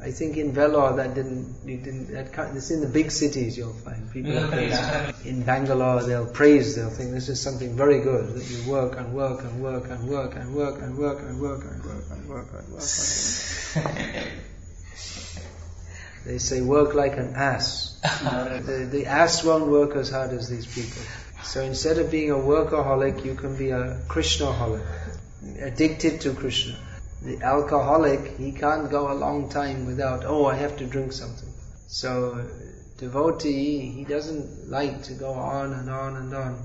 I 0.00 0.12
think 0.12 0.36
in 0.36 0.52
Vellore 0.52 0.96
that 0.96 1.14
didn't, 1.16 1.56
you 1.64 1.76
didn't, 1.76 2.12
that 2.12 2.28
it's 2.54 2.70
in 2.70 2.80
the 2.80 2.86
big 2.86 3.10
cities 3.10 3.58
you'll 3.58 3.72
find. 3.72 4.08
People 4.12 4.32
yeah. 4.32 5.10
in 5.24 5.42
Bangalore, 5.42 6.04
they'll 6.04 6.30
praise, 6.30 6.76
they'll 6.76 6.88
think 6.88 7.10
this 7.10 7.28
is 7.28 7.40
something 7.40 7.76
very 7.76 8.00
good, 8.00 8.32
that 8.34 8.48
you 8.48 8.70
work 8.70 8.96
and 8.96 9.12
work 9.12 9.42
and 9.42 9.60
work 9.60 9.88
and 9.90 10.08
work 10.08 10.36
and 10.36 10.54
work 10.54 10.80
and 10.80 10.96
work 10.96 11.20
and 11.20 11.40
work 11.40 11.64
and 11.64 11.64
work 11.64 11.64
and 11.64 11.84
work 11.84 12.04
and 12.12 12.28
work 12.28 12.46
and 12.52 12.72
work. 12.72 12.82
They 16.26 16.38
say 16.38 16.60
work 16.60 16.94
like 16.94 17.16
an 17.16 17.34
ass. 17.34 17.98
the, 18.02 18.88
the 18.90 19.06
ass 19.06 19.42
won't 19.44 19.66
work 19.66 19.96
as 19.96 20.10
hard 20.10 20.30
as 20.30 20.48
these 20.48 20.66
people. 20.66 21.02
So 21.42 21.62
instead 21.62 21.98
of 21.98 22.10
being 22.10 22.30
a 22.30 22.34
workaholic, 22.34 23.24
you 23.24 23.34
can 23.34 23.56
be 23.56 23.70
a 23.70 24.00
Krishnaholic, 24.08 24.86
addicted 25.60 26.20
to 26.22 26.34
Krishna 26.34 26.76
the 27.22 27.42
alcoholic, 27.42 28.36
he 28.36 28.52
can't 28.52 28.90
go 28.90 29.10
a 29.10 29.14
long 29.14 29.48
time 29.48 29.86
without, 29.86 30.24
oh, 30.24 30.46
I 30.46 30.54
have 30.54 30.76
to 30.78 30.86
drink 30.86 31.12
something. 31.12 31.52
So, 31.88 32.46
devotee, 32.98 33.90
he 33.90 34.04
doesn't 34.04 34.68
like 34.70 35.02
to 35.04 35.14
go 35.14 35.32
on 35.32 35.72
and 35.72 35.90
on 35.90 36.16
and 36.16 36.34
on 36.34 36.62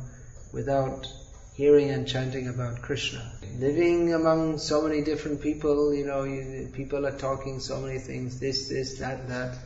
without 0.53 1.07
hearing 1.55 1.91
and 1.91 2.07
chanting 2.07 2.47
about 2.47 2.81
Krishna. 2.81 3.31
Living 3.57 4.13
among 4.13 4.57
so 4.57 4.81
many 4.81 5.01
different 5.01 5.41
people, 5.41 5.93
you 5.93 6.05
know, 6.05 6.23
you, 6.23 6.69
people 6.73 7.05
are 7.05 7.17
talking 7.17 7.59
so 7.59 7.79
many 7.79 7.99
things, 7.99 8.39
this, 8.39 8.69
this, 8.69 8.99
that, 8.99 9.27
that. 9.29 9.57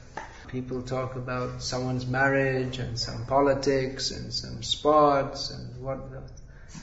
People 0.50 0.82
talk 0.82 1.18
about 1.18 1.62
someone's 1.62 2.06
marriage 2.06 2.80
and 2.80 2.98
some 2.98 3.26
politics 3.26 4.12
and 4.12 4.32
some 4.34 4.64
sports 4.64 5.52
and 5.52 5.84
what, 5.84 6.00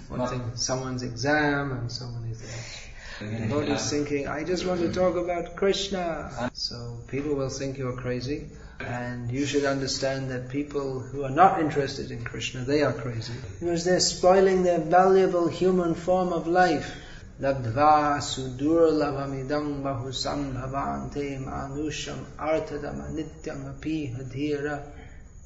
what 0.09 0.29
thing, 0.29 0.55
someone's 0.55 1.03
exam 1.03 1.73
and 1.73 1.91
so 1.91 2.07
many 2.09 2.35
things. 2.35 2.89
Devotee 3.21 3.73
is 3.73 3.91
thinking, 3.91 4.27
I 4.27 4.43
just 4.43 4.67
want 4.67 4.81
to 4.81 4.93
talk 4.93 5.17
about 5.17 5.55
Krishna. 5.55 6.51
So 6.53 6.99
people 7.07 7.35
will 7.37 7.49
think 7.49 7.79
you're 7.79 7.97
crazy. 7.97 8.49
And 8.81 9.31
you 9.31 9.47
should 9.47 9.65
understand 9.65 10.31
that 10.31 10.49
people 10.49 10.99
who 10.99 11.23
are 11.23 11.31
not 11.31 11.61
interested 11.61 12.11
in 12.11 12.25
Krishna, 12.25 12.65
they 12.65 12.83
are 12.83 12.93
crazy. 12.93 13.33
Because 13.61 13.85
they're 13.85 14.01
spoiling 14.01 14.65
their 14.65 14.81
valuable 14.81 15.47
human 15.47 15.95
form 15.95 16.33
of 16.33 16.49
life. 16.49 16.93
Labdva 17.41 18.19
sudur 18.19 18.91
lavamidam 18.93 19.83
bahusam 19.83 20.55
bhavante 20.55 21.39
manusham 21.39 22.19
artadam 22.37 23.01
anityam 23.09 23.77
api 23.77 24.15
hadhira 24.17 24.83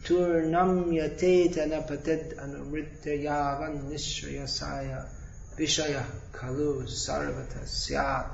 turnam 0.04 0.92
yateta 0.92 1.66
napated 1.66 2.37
anumritya 2.37 3.22
yavan 3.24 3.90
nishriyasaya 3.90 5.17
Vishaya 5.59 6.05
Kalu 6.33 6.85
Sarvata 6.85 7.66
Syat. 7.66 8.31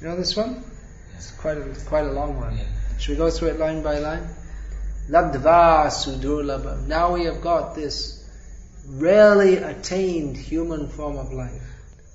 You 0.00 0.06
know 0.08 0.16
this 0.16 0.36
one? 0.36 0.62
It's 1.16 1.32
quite 1.32 1.58
a, 1.58 1.74
quite 1.86 2.06
a 2.06 2.12
long 2.12 2.38
one. 2.38 2.58
Should 2.98 3.12
we 3.12 3.16
go 3.16 3.28
through 3.30 3.48
it 3.48 3.58
line 3.58 3.82
by 3.82 3.98
line? 3.98 4.28
Labdva 5.10 5.88
Sudurlabha. 5.88 6.86
Now 6.86 7.14
we 7.14 7.24
have 7.24 7.40
got 7.40 7.74
this 7.74 8.24
rarely 8.88 9.56
attained 9.56 10.36
human 10.36 10.88
form 10.88 11.16
of 11.16 11.32
life. 11.32 11.62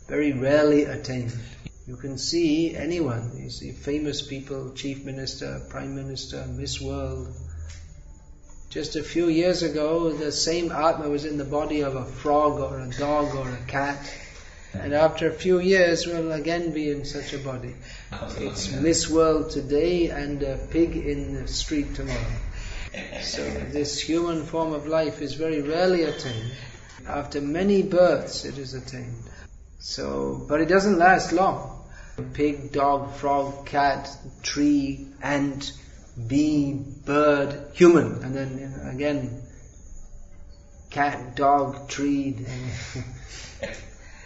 Very 0.07 0.31
rarely 0.31 0.85
attained. 0.85 1.37
You 1.85 1.97
can 1.97 2.17
see 2.17 2.75
anyone, 2.75 3.31
you 3.35 3.49
see 3.49 3.73
famous 3.73 4.21
people, 4.21 4.71
chief 4.73 5.03
minister, 5.03 5.61
prime 5.69 5.95
minister, 5.95 6.45
Miss 6.47 6.79
World, 6.79 7.35
Just 8.69 8.95
a 8.95 9.01
few 9.01 9.29
years 9.29 9.63
ago, 9.63 10.11
the 10.11 10.31
same 10.31 10.71
Atma 10.71 11.09
was 11.09 11.25
in 11.25 11.39
the 11.39 11.43
body 11.43 11.81
of 11.81 11.95
a 11.95 12.05
frog 12.05 12.59
or 12.59 12.79
a 12.79 12.89
dog 12.91 13.35
or 13.35 13.49
a 13.49 13.57
cat. 13.65 13.97
And 14.73 14.93
after 14.93 15.27
a 15.27 15.31
few 15.31 15.59
years, 15.59 16.05
we'll 16.05 16.31
again 16.31 16.71
be 16.71 16.91
in 16.91 17.03
such 17.03 17.33
a 17.33 17.39
body. 17.39 17.75
It's 18.37 18.71
Miss 18.71 19.09
World 19.09 19.49
today 19.49 20.09
and 20.09 20.43
a 20.43 20.57
pig 20.69 20.95
in 20.95 21.33
the 21.33 21.47
street 21.47 21.95
tomorrow. 21.95 22.33
So 23.21 23.41
this 23.71 23.99
human 23.99 24.45
form 24.45 24.73
of 24.73 24.85
life 24.85 25.21
is 25.21 25.33
very 25.33 25.61
rarely 25.61 26.03
attained. 26.03 26.51
After 27.07 27.41
many 27.41 27.81
births, 27.81 28.45
it 28.45 28.57
is 28.57 28.75
attained. 28.75 29.23
So, 29.79 30.45
but 30.47 30.61
it 30.61 30.67
doesn't 30.67 30.99
last 30.99 31.31
long. 31.31 31.87
Pig, 32.33 32.71
dog, 32.71 33.13
frog, 33.15 33.65
cat, 33.65 34.09
tree, 34.43 35.07
ant, 35.21 35.71
bee, 36.27 36.73
bird, 36.73 37.71
human, 37.73 38.23
and 38.23 38.35
then 38.35 38.59
you 38.59 38.67
know, 38.67 38.89
again, 38.89 39.41
cat, 40.89 41.35
dog, 41.35 41.87
tree. 41.87 42.35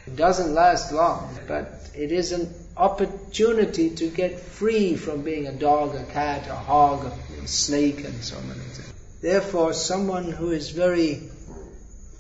it 0.05 0.15
doesn't 0.15 0.53
last 0.53 0.91
long, 0.91 1.37
but 1.47 1.89
it 1.95 2.11
is 2.11 2.31
an 2.31 2.53
opportunity 2.75 3.89
to 3.91 4.09
get 4.09 4.39
free 4.39 4.95
from 4.95 5.21
being 5.23 5.47
a 5.47 5.53
dog, 5.53 5.95
a 5.95 6.03
cat, 6.05 6.47
a 6.47 6.55
hog, 6.55 7.11
a 7.41 7.47
snake, 7.47 8.03
and 8.03 8.23
so 8.23 8.39
many 8.41 8.59
things. 8.59 8.93
Therefore, 9.21 9.73
someone 9.73 10.31
who 10.31 10.51
is 10.51 10.71
very 10.71 11.11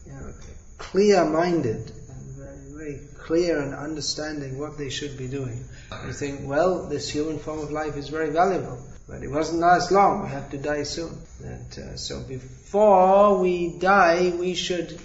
you 0.05 0.13
know, 0.13 0.33
clear-minded 0.77 1.91
very, 2.37 2.57
very 2.71 2.99
clear 3.17 3.59
and 3.59 3.73
understanding 3.73 4.57
what 4.57 4.77
they 4.77 4.89
should 4.89 5.17
be 5.17 5.27
doing, 5.27 5.65
you 6.05 6.13
think, 6.13 6.41
well, 6.43 6.87
this 6.87 7.09
human 7.09 7.39
form 7.39 7.59
of 7.59 7.71
life 7.71 7.97
is 7.97 8.09
very 8.09 8.29
valuable. 8.29 8.79
But 9.07 9.21
it 9.21 9.29
wasn't 9.29 9.59
last 9.59 9.91
long. 9.91 10.23
We 10.23 10.29
have 10.29 10.49
to 10.51 10.57
die 10.57 10.83
soon. 10.83 11.11
And, 11.43 11.77
uh, 11.77 11.97
so 11.97 12.21
before 12.21 13.37
we 13.39 13.77
die, 13.77 14.33
we 14.39 14.55
should 14.55 14.97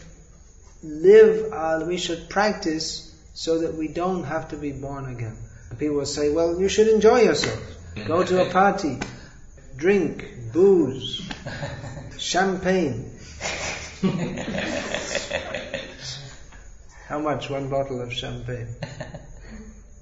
live, 0.82 1.86
we 1.86 1.96
should 1.96 2.28
practice 2.28 3.14
so 3.34 3.60
that 3.60 3.74
we 3.74 3.88
don't 3.88 4.24
have 4.24 4.48
to 4.48 4.56
be 4.56 4.72
born 4.72 5.06
again. 5.06 5.36
People 5.78 6.04
say, 6.06 6.30
well, 6.30 6.60
you 6.60 6.68
should 6.68 6.88
enjoy 6.88 7.20
yourself. 7.22 7.60
Go 8.06 8.24
to 8.24 8.46
a 8.46 8.50
party, 8.50 8.98
drink, 9.76 10.52
booze, 10.52 11.28
champagne. 12.18 13.10
How 17.06 17.18
much 17.18 17.50
one 17.50 17.68
bottle 17.70 18.00
of 18.00 18.12
champagne? 18.12 18.68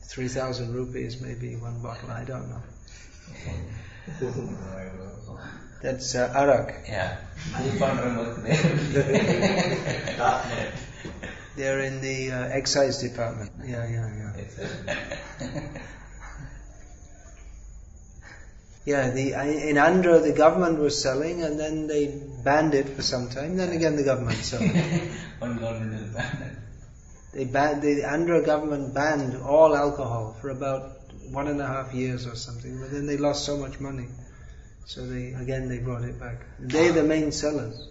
3,000 0.04 0.74
rupees, 0.74 1.20
maybe 1.20 1.56
one 1.56 1.82
bottle, 1.82 2.10
I 2.10 2.24
don't 2.24 2.48
know. 2.48 2.62
That's 5.82 6.14
uh, 6.14 6.32
arak. 6.34 6.84
Yeah. 6.88 7.18
They're 11.56 11.80
in 11.80 12.00
the 12.00 12.32
uh, 12.32 12.48
excise 12.48 13.00
department. 13.00 13.52
Yeah, 13.64 13.86
yeah, 13.88 14.10
yeah. 14.16 14.32
Yeah, 18.86 19.10
the 19.10 19.32
in 19.68 19.76
Andhra 19.76 20.22
the 20.22 20.32
government 20.32 20.78
was 20.78 21.02
selling, 21.02 21.42
and 21.42 21.58
then 21.58 21.88
they 21.88 22.22
banned 22.44 22.72
it 22.72 22.88
for 22.90 23.02
some 23.02 23.28
time. 23.28 23.56
Then 23.56 23.70
again, 23.70 23.96
the 23.96 24.04
government 24.04 24.36
sold. 24.50 24.62
One 25.40 25.58
government 25.58 26.14
banned. 26.14 26.56
They 27.34 27.46
banned 27.46 27.82
the 27.82 28.02
Andhra 28.02 28.46
government 28.46 28.94
banned 28.94 29.42
all 29.42 29.74
alcohol 29.74 30.36
for 30.40 30.50
about 30.50 30.92
one 31.32 31.48
and 31.48 31.60
a 31.60 31.66
half 31.66 31.92
years 31.94 32.28
or 32.28 32.36
something. 32.36 32.78
But 32.80 32.92
then 32.92 33.06
they 33.06 33.16
lost 33.16 33.44
so 33.44 33.56
much 33.56 33.80
money, 33.80 34.06
so 34.86 35.04
they 35.06 35.32
again 35.34 35.68
they 35.68 35.78
brought 35.78 36.02
it 36.02 36.18
back. 36.18 36.38
They're 36.58 36.92
the 36.92 37.02
main 37.04 37.32
sellers. 37.32 37.88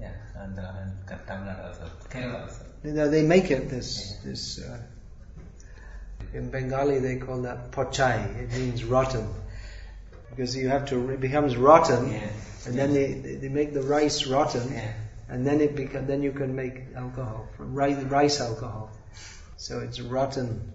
Yeah, 0.00 0.10
and, 0.34 0.58
uh, 0.58 0.72
and 0.80 1.26
Tamil 1.26 1.54
also, 1.64 1.88
Kerala 2.10 2.42
also. 2.42 2.64
You 2.82 2.92
know, 2.92 3.08
they 3.08 3.22
make 3.22 3.50
it 3.52 3.70
this 3.70 4.16
this. 4.24 4.58
Uh, 4.60 4.78
in 6.32 6.50
Bengali, 6.50 6.98
they 6.98 7.16
call 7.16 7.42
that 7.42 7.70
pochai. 7.70 8.18
It 8.42 8.50
means 8.58 8.82
rotten, 8.82 9.28
because 10.30 10.56
you 10.56 10.68
have 10.68 10.88
to. 10.88 11.10
It 11.10 11.20
becomes 11.20 11.56
rotten, 11.56 12.10
Yeah. 12.10 12.28
and 12.66 12.76
then 12.76 12.92
they 12.92 13.12
they 13.12 13.48
make 13.48 13.72
the 13.72 13.82
rice 13.82 14.26
rotten, 14.26 14.72
Yeah. 14.72 14.92
and 15.28 15.46
then 15.46 15.60
it 15.60 15.76
beca- 15.76 16.06
then 16.06 16.22
you 16.22 16.32
can 16.32 16.56
make 16.56 16.82
alcohol 16.96 17.46
from 17.56 17.74
rice, 17.74 18.02
rice 18.04 18.40
alcohol. 18.40 18.90
So 19.56 19.78
it's 19.80 20.00
rotten, 20.00 20.72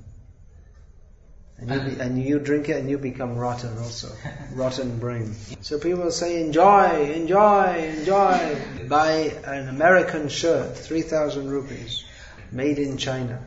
and 1.61 1.71
you 1.71 1.79
be, 1.79 1.99
and 1.99 2.23
you 2.23 2.39
drink 2.39 2.69
it 2.69 2.77
and 2.77 2.89
you 2.89 2.97
become 2.97 3.35
rotten 3.35 3.77
also, 3.77 4.09
rotten 4.53 4.99
brain. 4.99 5.35
So 5.61 5.79
people 5.79 6.09
say 6.11 6.41
enjoy, 6.41 7.11
enjoy, 7.13 7.93
enjoy. 7.97 8.57
Buy 8.87 9.11
an 9.45 9.67
American 9.69 10.29
shirt, 10.29 10.77
three 10.77 11.01
thousand 11.01 11.49
rupees, 11.49 12.05
made 12.51 12.79
in 12.79 12.97
China. 12.97 13.43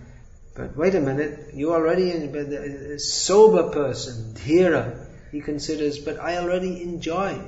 But 0.55 0.77
wait 0.77 0.95
a 0.95 1.01
minute, 1.01 1.55
you 1.55 1.73
already 1.73 2.27
but 2.27 2.47
a 2.53 2.99
sober 2.99 3.71
person, 3.71 4.35
dhira, 4.35 5.07
he 5.31 5.41
considers, 5.41 5.99
but 5.99 6.21
I 6.21 6.37
already 6.37 6.83
enjoy. 6.83 7.41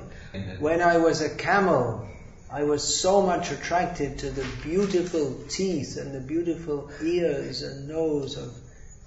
When 0.59 0.81
I 0.81 0.97
was 0.97 1.21
a 1.21 1.33
camel, 1.33 2.07
I 2.51 2.63
was 2.63 2.83
so 2.99 3.21
much 3.21 3.51
attracted 3.51 4.19
to 4.19 4.29
the 4.29 4.45
beautiful 4.63 5.43
teeth 5.49 5.97
and 5.97 6.13
the 6.13 6.19
beautiful 6.19 6.89
ears 7.01 7.61
and 7.61 7.87
nose 7.87 8.37
of 8.37 8.53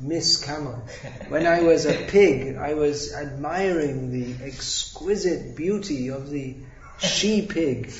Miss 0.00 0.42
Camel. 0.42 0.80
When 1.28 1.46
I 1.46 1.62
was 1.62 1.84
a 1.84 2.06
pig, 2.06 2.56
I 2.56 2.74
was 2.74 3.12
admiring 3.12 4.12
the 4.12 4.44
exquisite 4.44 5.56
beauty 5.56 6.10
of 6.10 6.30
the 6.30 6.56
she 7.00 7.42
pig 7.42 7.92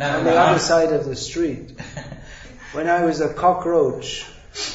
on 0.00 0.24
the 0.24 0.36
other 0.36 0.58
side 0.58 0.92
of 0.92 1.04
the 1.04 1.16
street. 1.16 1.80
When 2.72 2.88
I 2.88 3.04
was 3.04 3.20
a 3.20 3.32
cockroach, 3.32 4.26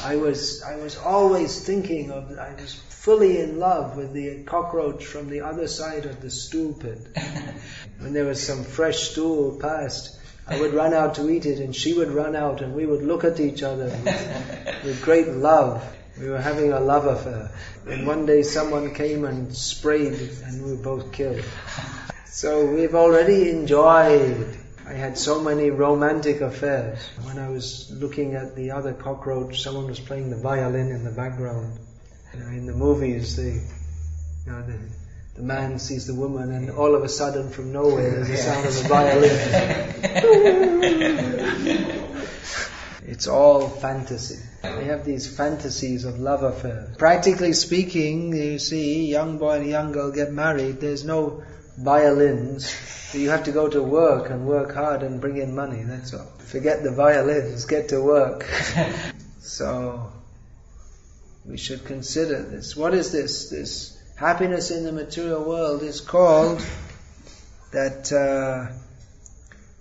I 0.02 0.16
was 0.16 0.62
I 0.62 0.76
was 0.76 0.96
always 0.96 1.64
thinking 1.64 2.10
of 2.10 2.38
I 2.38 2.54
was 2.60 2.74
fully 2.74 3.40
in 3.40 3.58
love 3.58 3.96
with 3.96 4.12
the 4.12 4.42
cockroach 4.44 5.06
from 5.06 5.28
the 5.28 5.42
other 5.42 5.68
side 5.68 6.06
of 6.06 6.20
the 6.20 6.30
stool 6.30 6.74
pit. 6.74 6.98
When 7.98 8.14
there 8.14 8.24
was 8.24 8.42
some 8.42 8.64
fresh 8.64 9.10
stool 9.10 9.58
passed, 9.58 10.18
I 10.46 10.58
would 10.58 10.74
run 10.74 10.94
out 10.94 11.16
to 11.16 11.28
eat 11.30 11.46
it, 11.46 11.58
and 11.58 11.76
she 11.76 11.92
would 11.92 12.10
run 12.10 12.34
out, 12.34 12.60
and 12.60 12.74
we 12.74 12.86
would 12.86 13.02
look 13.02 13.24
at 13.24 13.38
each 13.40 13.62
other 13.62 13.84
with, 13.84 14.84
with 14.84 15.02
great 15.02 15.28
love. 15.28 15.84
We 16.20 16.28
were 16.28 16.40
having 16.40 16.72
a 16.72 16.80
love 16.80 17.06
affair. 17.06 17.50
And 17.86 18.06
one 18.06 18.26
day 18.26 18.42
someone 18.42 18.92
came 18.94 19.24
and 19.24 19.56
sprayed, 19.56 20.20
and 20.44 20.62
we 20.62 20.72
were 20.72 20.82
both 20.82 21.12
killed. 21.12 21.42
So 22.26 22.66
we've 22.66 22.94
already 22.94 23.48
enjoyed. 23.48 24.54
I 24.86 24.92
had 24.92 25.16
so 25.16 25.40
many 25.42 25.70
romantic 25.70 26.42
affairs. 26.42 26.98
When 27.22 27.38
I 27.38 27.48
was 27.48 27.90
looking 27.90 28.34
at 28.34 28.54
the 28.54 28.72
other 28.72 28.92
cockroach, 28.92 29.62
someone 29.62 29.86
was 29.86 29.98
playing 29.98 30.28
the 30.28 30.36
violin 30.36 30.90
in 30.90 31.04
the 31.04 31.10
background. 31.10 31.78
You 32.34 32.40
know, 32.40 32.48
in 32.48 32.66
the 32.66 32.74
movies, 32.74 33.36
they, 33.36 33.52
you 33.52 34.52
know, 34.52 34.60
the, 34.62 34.78
the 35.36 35.42
man 35.42 35.78
sees 35.78 36.06
the 36.06 36.14
woman, 36.14 36.52
and 36.52 36.70
all 36.70 36.94
of 36.94 37.02
a 37.02 37.08
sudden, 37.08 37.48
from 37.48 37.72
nowhere, 37.72 38.10
there's 38.10 38.28
the 38.28 38.36
sound 38.36 38.66
of 38.66 38.76
a 38.76 38.82
violin. 41.68 42.06
It's 43.02 43.26
all 43.26 43.68
fantasy. 43.68 44.38
We 44.62 44.84
have 44.84 45.04
these 45.04 45.34
fantasies 45.34 46.04
of 46.04 46.20
love 46.20 46.42
affairs. 46.42 46.96
Practically 46.96 47.54
speaking, 47.54 48.34
you 48.34 48.58
see, 48.58 49.06
young 49.06 49.38
boy 49.38 49.60
and 49.60 49.66
young 49.68 49.92
girl 49.92 50.12
get 50.12 50.32
married, 50.32 50.80
there's 50.80 51.04
no 51.04 51.42
violins. 51.78 52.74
You 53.14 53.30
have 53.30 53.44
to 53.44 53.52
go 53.52 53.68
to 53.68 53.82
work 53.82 54.30
and 54.30 54.46
work 54.46 54.74
hard 54.74 55.02
and 55.02 55.20
bring 55.20 55.38
in 55.38 55.54
money, 55.54 55.82
that's 55.82 56.12
all. 56.12 56.30
Forget 56.38 56.82
the 56.82 56.92
violins, 56.92 57.64
get 57.64 57.88
to 57.88 58.02
work. 58.02 58.44
so, 59.40 60.12
we 61.46 61.56
should 61.56 61.84
consider 61.84 62.42
this. 62.42 62.76
What 62.76 62.92
is 62.92 63.12
this? 63.12 63.48
This 63.48 63.98
happiness 64.16 64.70
in 64.70 64.84
the 64.84 64.92
material 64.92 65.42
world 65.42 65.82
is 65.82 66.02
called 66.02 66.64
that 67.72 68.12
uh, 68.12 68.72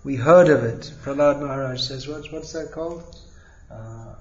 we 0.05 0.15
heard 0.15 0.49
of 0.49 0.63
it. 0.63 0.91
Prahlad 1.03 1.41
Maharaj 1.41 1.81
says, 1.81 2.07
what's, 2.07 2.31
what's 2.31 2.53
that 2.53 2.71
called? 2.71 3.03
Uh, 3.69 4.15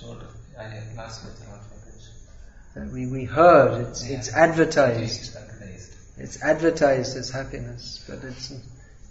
told 0.00 0.22
I 0.58 0.64
had 0.64 0.96
last 0.96 1.24
with 1.24 1.38
the 1.38 2.80
That 2.80 2.92
we, 2.92 3.06
we 3.06 3.24
heard, 3.24 3.86
it's, 3.86 4.08
Yeah. 4.08 4.18
it's 4.18 4.32
advertised. 4.32 5.36
Advertised. 5.36 5.94
It's 6.18 6.42
advertised 6.42 7.16
as 7.16 7.30
happiness, 7.30 8.04
but 8.08 8.24
it's, 8.24 8.52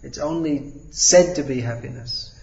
it's 0.03 0.17
only 0.17 0.73
said 0.91 1.35
to 1.37 1.43
be 1.43 1.61
happiness. 1.61 2.33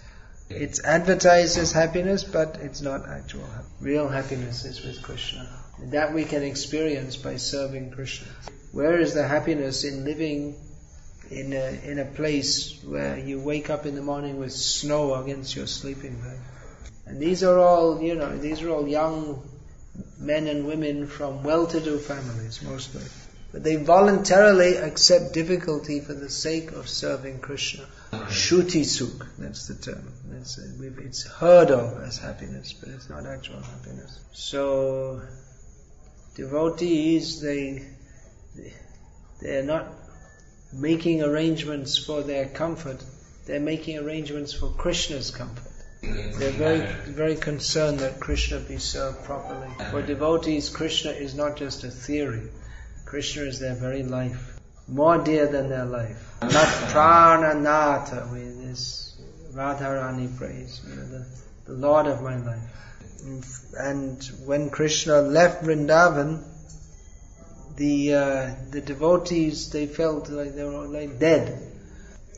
It's 0.48 0.82
advertised 0.84 1.58
as 1.58 1.72
happiness, 1.72 2.24
but 2.24 2.58
it's 2.60 2.80
not 2.80 3.08
actual 3.08 3.46
happiness. 3.46 3.80
Real 3.80 4.08
happiness 4.08 4.64
is 4.64 4.84
with 4.84 5.02
Krishna. 5.02 5.48
That 5.90 6.14
we 6.14 6.24
can 6.24 6.42
experience 6.42 7.16
by 7.16 7.36
serving 7.36 7.90
Krishna. 7.90 8.28
Where 8.72 8.98
is 8.98 9.14
the 9.14 9.26
happiness 9.26 9.84
in 9.84 10.04
living 10.04 10.56
in 11.30 11.52
a, 11.52 11.80
in 11.84 11.98
a 11.98 12.04
place 12.04 12.82
where 12.84 13.18
you 13.18 13.40
wake 13.40 13.70
up 13.70 13.86
in 13.86 13.94
the 13.94 14.02
morning 14.02 14.38
with 14.38 14.52
snow 14.52 15.14
against 15.14 15.56
your 15.56 15.66
sleeping 15.66 16.20
bag? 16.20 16.38
And 17.06 17.20
these 17.20 17.42
are 17.42 17.58
all, 17.58 18.00
you 18.00 18.14
know, 18.14 18.36
these 18.36 18.62
are 18.62 18.70
all 18.70 18.88
young 18.88 19.42
men 20.18 20.46
and 20.46 20.66
women 20.66 21.06
from 21.06 21.42
well-to-do 21.42 21.98
families, 21.98 22.62
mostly. 22.62 23.02
but 23.52 23.62
they 23.62 23.76
voluntarily 23.76 24.76
accept 24.76 25.32
difficulty 25.32 26.00
for 26.00 26.14
the 26.14 26.30
sake 26.30 26.72
of 26.72 26.88
serving 26.88 27.40
Krishna. 27.40 27.84
Shuti 28.28 28.84
suk, 28.84 29.26
that's 29.38 29.68
the 29.68 29.74
term. 29.74 30.12
It's, 30.32 30.58
it's 30.58 31.26
heard 31.26 31.70
of 31.70 32.02
as 32.02 32.18
happiness, 32.18 32.72
but 32.72 32.88
it's 32.88 33.08
not 33.08 33.26
actual 33.26 33.60
happiness. 33.60 34.18
So, 34.32 35.22
devotees, 36.34 37.40
they, 37.40 37.86
they 39.40 39.56
are 39.58 39.62
not 39.62 39.86
making 40.72 41.22
arrangements 41.22 41.96
for 41.96 42.22
their 42.22 42.46
comfort, 42.46 43.04
they're 43.46 43.60
making 43.60 43.98
arrangements 43.98 44.52
for 44.52 44.70
Krishna's 44.70 45.30
comfort. 45.30 45.70
They're 46.38 46.50
very, 46.50 46.86
very 47.06 47.36
concerned 47.36 48.00
that 48.00 48.20
Krishna 48.20 48.60
be 48.60 48.78
served 48.78 49.24
properly. 49.24 49.68
For 49.90 50.02
devotees, 50.02 50.68
Krishna 50.68 51.10
is 51.10 51.34
not 51.34 51.56
just 51.56 51.84
a 51.84 51.90
theory. 51.90 52.48
Krishna 53.04 53.42
is 53.42 53.60
their 53.60 53.74
very 53.74 54.02
life. 54.02 54.58
More 54.88 55.18
dear 55.18 55.46
than 55.46 55.68
their 55.68 55.84
life. 55.84 56.36
Not 56.42 56.68
prananatha 56.92 58.30
with 58.32 58.62
this 58.66 59.16
Radharani 59.52 60.36
praise. 60.36 60.80
You 60.88 60.96
know, 60.96 61.08
the, 61.08 61.26
the 61.66 61.72
Lord 61.72 62.06
of 62.06 62.22
my 62.22 62.36
life. 62.36 62.60
And 63.78 64.22
when 64.44 64.70
Krishna 64.70 65.20
left 65.22 65.64
Vrindavan, 65.64 66.44
the 67.76 68.14
uh, 68.14 68.54
the 68.70 68.80
devotees 68.80 69.70
they 69.70 69.86
felt 69.86 70.28
like 70.28 70.54
they 70.54 70.64
were 70.64 70.86
like 70.86 71.18
dead. 71.18 71.72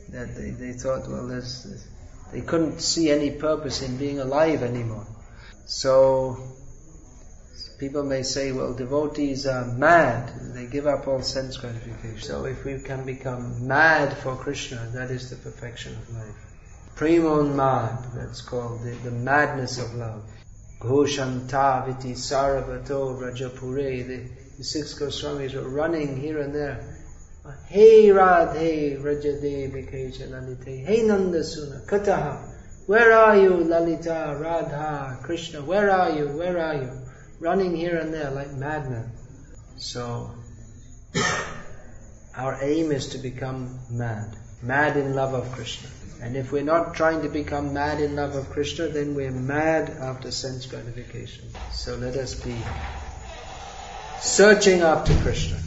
That 0.09 0.35
they, 0.35 0.51
they 0.51 0.71
thought, 0.73 1.07
well, 1.09 1.27
there's, 1.27 1.85
they 2.31 2.41
couldn't 2.41 2.79
see 2.79 3.09
any 3.09 3.31
purpose 3.31 3.81
in 3.81 3.97
being 3.97 4.19
alive 4.19 4.63
anymore. 4.63 5.07
So 5.65 6.37
people 7.79 8.03
may 8.03 8.23
say, 8.23 8.51
well, 8.51 8.73
devotees 8.73 9.45
are 9.45 9.65
mad. 9.65 10.31
They 10.53 10.67
give 10.67 10.87
up 10.87 11.07
all 11.07 11.21
sense 11.21 11.57
gratification. 11.57 12.21
So 12.21 12.45
if 12.45 12.65
we 12.65 12.79
can 12.79 13.05
become 13.05 13.67
mad 13.67 14.17
for 14.17 14.35
Krishna, 14.35 14.89
that 14.93 15.11
is 15.11 15.29
the 15.29 15.35
perfection 15.37 15.93
of 15.93 16.09
life. 16.09 16.35
Premon 16.95 17.55
mad, 17.55 18.11
that's 18.15 18.41
called 18.41 18.81
the, 18.83 18.91
the 19.03 19.11
madness 19.11 19.77
of 19.79 19.93
love. 19.93 20.23
Ghoshanta 20.79 21.85
viti 21.85 22.13
saravato 22.13 23.19
rajapure, 23.19 24.07
the 24.07 24.29
the 24.57 24.63
six 24.63 24.97
Goswamis 24.97 25.53
were 25.53 25.69
running 25.69 26.19
here 26.19 26.39
and 26.39 26.53
there. 26.53 26.96
Hey 27.67 28.07
Radhe 28.07 29.01
Rajade 29.01 29.71
Bikaja 29.71 30.29
Lalite. 30.29 30.85
Hey 30.85 30.99
Nandasuna 30.99 31.87
Kataha. 31.87 32.53
Where 32.87 33.13
are 33.13 33.37
you, 33.37 33.55
Lalita, 33.55 34.37
Radha, 34.39 35.19
Krishna? 35.23 35.61
Where 35.61 35.91
are 35.91 36.11
you? 36.11 36.27
Where 36.27 36.57
are 36.57 36.75
you? 36.75 36.91
Running 37.39 37.75
here 37.75 37.97
and 37.97 38.13
there 38.13 38.31
like 38.31 38.53
madmen. 38.53 39.11
So, 39.75 40.31
our 42.35 42.57
aim 42.61 42.91
is 42.91 43.09
to 43.09 43.17
become 43.17 43.79
mad. 43.91 44.35
Mad 44.61 44.97
in 44.97 45.15
love 45.15 45.33
of 45.33 45.51
Krishna. 45.51 45.89
And 46.21 46.35
if 46.35 46.51
we're 46.51 46.63
not 46.63 46.95
trying 46.95 47.21
to 47.21 47.29
become 47.29 47.73
mad 47.73 48.01
in 48.01 48.15
love 48.15 48.35
of 48.35 48.49
Krishna, 48.49 48.87
then 48.87 49.13
we're 49.15 49.31
mad 49.31 49.89
after 49.89 50.31
sense 50.31 50.65
gratification. 50.65 51.45
So 51.71 51.95
let 51.95 52.15
us 52.15 52.35
be 52.35 52.55
searching 54.19 54.81
after 54.81 55.13
Krishna. 55.21 55.59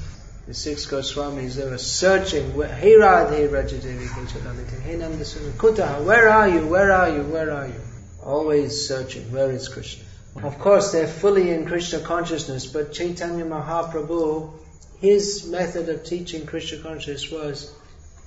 The 0.47 0.55
six 0.55 0.87
Goswamis, 0.87 1.57
they 1.57 1.69
were 1.69 1.79
searching. 1.79 2.53
Hey 2.53 2.95
Radhe 2.95 3.49
Rajadevi 3.49 4.07
Kuchalalite. 4.09 4.81
Hey 4.81 4.97
Nandasuna 4.97 5.53
Kutaha. 5.53 6.05
Where 6.05 6.29
are 6.29 6.49
you? 6.49 6.67
Where 6.67 6.93
are 6.93 7.11
you? 7.11 7.23
Where 7.23 7.53
are 7.53 7.67
you? 7.67 7.81
Always 8.25 8.89
searching. 8.89 9.31
Where 9.31 9.51
is 9.51 9.69
Krishna? 9.69 10.05
Of 10.43 10.59
course, 10.59 10.93
they're 10.93 11.07
fully 11.07 11.51
in 11.51 11.67
Krishna 11.67 12.01
consciousness, 12.01 12.67
but 12.67 12.93
Chaitanya 12.93 13.45
Mahaprabhu, 13.45 14.53
his 15.01 15.47
method 15.47 15.89
of 15.89 16.05
teaching 16.05 16.47
Krishna 16.47 16.79
consciousness 16.79 17.31
was 17.31 17.75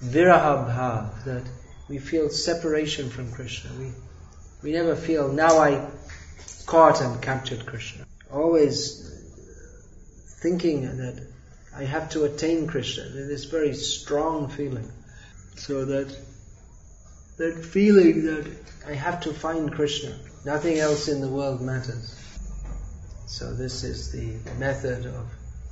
viraha 0.03 0.67
bhav, 0.67 1.23
that 1.23 1.43
we 1.87 1.97
feel 1.97 2.29
separation 2.29 3.09
from 3.09 3.31
Krishna. 3.31 3.71
We, 3.79 3.91
we 4.61 4.71
never 4.73 4.95
feel, 4.95 5.31
now 5.31 5.59
I 5.59 5.89
caught 6.65 7.01
and 7.01 7.21
captured 7.21 7.65
Krishna. 7.65 8.05
Always 8.31 9.09
thinking 10.41 10.97
that 10.97 11.32
I 11.75 11.83
have 11.85 12.09
to 12.11 12.25
attain 12.25 12.67
Krishna. 12.67 13.03
This 13.03 13.45
very 13.45 13.73
strong 13.73 14.49
feeling. 14.49 14.91
So 15.55 15.85
that 15.85 16.15
that 17.37 17.65
feeling 17.65 18.25
that 18.25 18.45
I 18.87 18.93
have 18.93 19.21
to 19.21 19.33
find 19.33 19.71
Krishna. 19.71 20.15
Nothing 20.45 20.77
else 20.77 21.07
in 21.07 21.21
the 21.21 21.29
world 21.29 21.61
matters. 21.61 22.19
So 23.27 23.53
this 23.53 23.83
is 23.83 24.11
the 24.11 24.37
method 24.59 25.05
of 25.07 25.25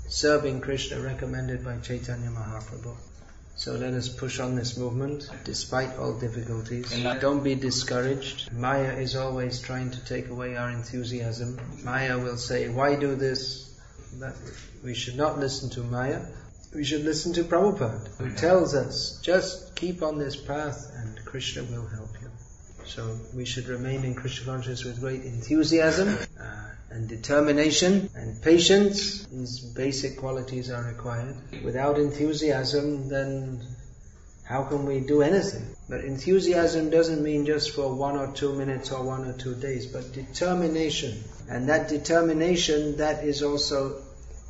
serving 0.07 0.61
Krishna 0.61 0.99
recommended 0.99 1.63
by 1.63 1.77
Chaitanya 1.77 2.29
Mahaprabhu. 2.29 2.95
So 3.55 3.73
let 3.73 3.93
us 3.93 4.09
push 4.09 4.39
on 4.39 4.55
this 4.55 4.77
movement 4.77 5.29
despite 5.43 5.95
all 5.97 6.17
difficulties. 6.17 6.91
Don't 7.19 7.43
be 7.43 7.53
discouraged. 7.53 8.51
Maya 8.51 8.93
is 8.93 9.15
always 9.15 9.59
trying 9.61 9.91
to 9.91 10.03
take 10.05 10.29
away 10.29 10.55
our 10.55 10.71
enthusiasm. 10.71 11.59
Maya 11.83 12.17
will 12.17 12.37
say, 12.37 12.69
why 12.69 12.95
do 12.95 13.13
this? 13.15 13.70
We 14.83 14.93
should 14.93 15.15
not 15.15 15.39
listen 15.39 15.69
to 15.71 15.83
Maya. 15.83 16.21
We 16.73 16.83
should 16.83 17.03
listen 17.03 17.33
to 17.33 17.43
Prabhupada, 17.43 18.17
who 18.17 18.31
tells 18.31 18.75
us, 18.75 19.19
just 19.21 19.75
keep 19.75 20.01
on 20.01 20.17
this 20.17 20.35
path 20.35 20.91
and 20.95 21.19
Krishna 21.25 21.63
will 21.63 21.87
help 21.87 22.09
you. 22.21 22.29
So 22.85 23.19
we 23.33 23.45
should 23.45 23.67
remain 23.67 24.03
in 24.03 24.15
Krishna 24.15 24.45
consciousness 24.45 24.85
with 24.85 24.99
great 24.99 25.23
enthusiasm 25.23 26.17
uh, 26.39 26.69
and 26.89 27.07
determination 27.07 28.09
and 28.15 28.41
patience. 28.41 29.25
These 29.25 29.59
basic 29.59 30.17
qualities 30.17 30.69
are 30.69 30.83
required. 30.83 31.35
Without 31.63 31.97
enthusiasm, 31.97 33.09
then 33.09 33.61
how 34.43 34.63
can 34.63 34.85
we 34.85 34.99
do 34.99 35.21
anything? 35.21 35.75
But 35.87 36.03
enthusiasm 36.03 36.89
doesn't 36.89 37.23
mean 37.23 37.45
just 37.45 37.71
for 37.71 37.93
one 37.93 38.17
or 38.17 38.33
two 38.33 38.53
minutes 38.53 38.91
or 38.91 39.03
one 39.03 39.25
or 39.25 39.33
two 39.33 39.55
days, 39.55 39.85
but 39.85 40.11
determination. 40.11 41.23
And 41.51 41.69
that 41.69 41.89
determination, 41.89 42.97
that 42.97 43.23
is 43.23 43.43
also 43.43 44.01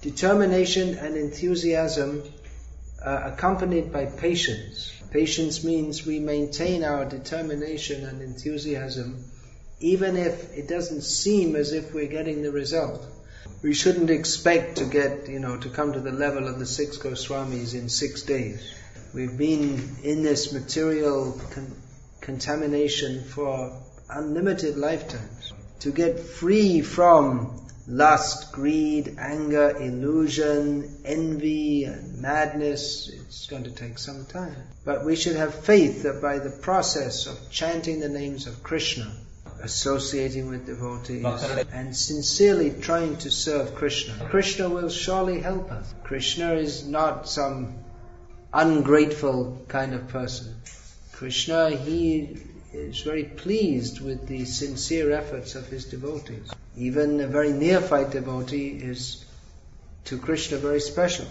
determination 0.02 0.98
and 0.98 1.16
enthusiasm 1.18 2.24
uh, 3.04 3.32
accompanied 3.34 3.92
by 3.92 4.06
patience. 4.06 4.94
Patience 5.12 5.64
means 5.64 6.06
we 6.06 6.20
maintain 6.20 6.84
our 6.84 7.06
determination 7.06 8.06
and 8.06 8.22
enthusiasm 8.22 9.26
even 9.82 10.16
if 10.16 10.56
it 10.56 10.68
doesn't 10.68 11.02
seem 11.02 11.56
as 11.56 11.74
if 11.74 11.94
we're 11.94 12.08
getting 12.08 12.44
the 12.44 12.52
result. 12.52 13.04
We 13.64 13.74
shouldn't 13.74 14.12
expect 14.12 14.78
to 14.78 14.86
get, 14.86 15.28
you 15.28 15.40
know, 15.40 15.58
to 15.58 15.70
come 15.70 15.94
to 15.94 16.00
the 16.00 16.12
level 16.12 16.48
of 16.48 16.60
the 16.60 16.66
six 16.68 16.98
Goswamis 16.98 17.74
in 17.74 17.90
six 17.90 18.22
days. 18.22 18.74
We've 19.14 19.36
been 19.36 19.98
in 20.04 20.22
this 20.24 20.54
material 20.54 21.40
con- 21.52 21.76
contamination 22.22 23.24
for 23.24 23.76
unlimited 24.10 24.78
lifetimes. 24.78 25.41
To 25.82 25.92
get 25.92 26.20
free 26.20 26.82
from 26.82 27.60
lust, 27.88 28.52
greed, 28.52 29.16
anger, 29.18 29.76
illusion, 29.78 31.02
envy, 31.04 31.86
and 31.86 32.22
madness, 32.22 33.10
it's 33.10 33.48
going 33.48 33.64
to 33.64 33.72
take 33.72 33.98
some 33.98 34.26
time. 34.26 34.56
But 34.86 35.06
we 35.06 35.16
should 35.16 35.36
have 35.36 35.56
faith 35.56 36.04
that 36.04 36.22
by 36.22 36.38
the 36.38 36.52
process 36.52 37.26
of 37.26 37.50
chanting 37.50 38.00
the 38.00 38.10
names 38.10 38.46
of 38.46 38.62
Krishna, 38.62 39.12
associating 39.64 40.50
with 40.50 40.68
devotees, 40.68 41.26
and 41.74 41.96
sincerely 41.96 42.70
trying 42.70 43.18
to 43.18 43.32
serve 43.32 43.74
Krishna, 43.74 44.28
Krishna 44.30 44.70
will 44.70 44.90
surely 44.90 45.40
help 45.40 45.72
us. 45.72 45.94
Krishna 46.04 46.54
is 46.54 46.88
not 46.88 47.28
some 47.28 47.74
ungrateful 48.54 49.66
kind 49.68 49.96
of 49.96 50.08
person. 50.10 50.56
Krishna, 51.14 51.72
he 51.72 52.38
is 52.74 53.02
very 53.02 53.24
pleased 53.24 54.02
with 54.02 54.28
the 54.28 54.46
sincere 54.46 55.12
efforts 55.12 55.56
of 55.56 55.68
his 55.68 55.86
devotees. 55.86 56.52
Even 56.78 57.20
a 57.20 57.28
very 57.28 57.52
neophyte 57.52 58.12
devotee 58.12 58.70
is 58.70 59.26
to 60.06 60.18
Krishna 60.18 60.58
very 60.58 60.80
special. 60.80 61.26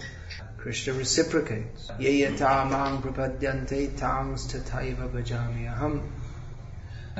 Krishna 0.57 0.93
reciprocates. 0.93 1.87
Yeyatamang 1.99 3.01
prapadyante 3.01 3.97
tangs 3.97 4.53
tataiva 4.53 5.09
bhajami 5.09 5.65
aham. 5.67 6.01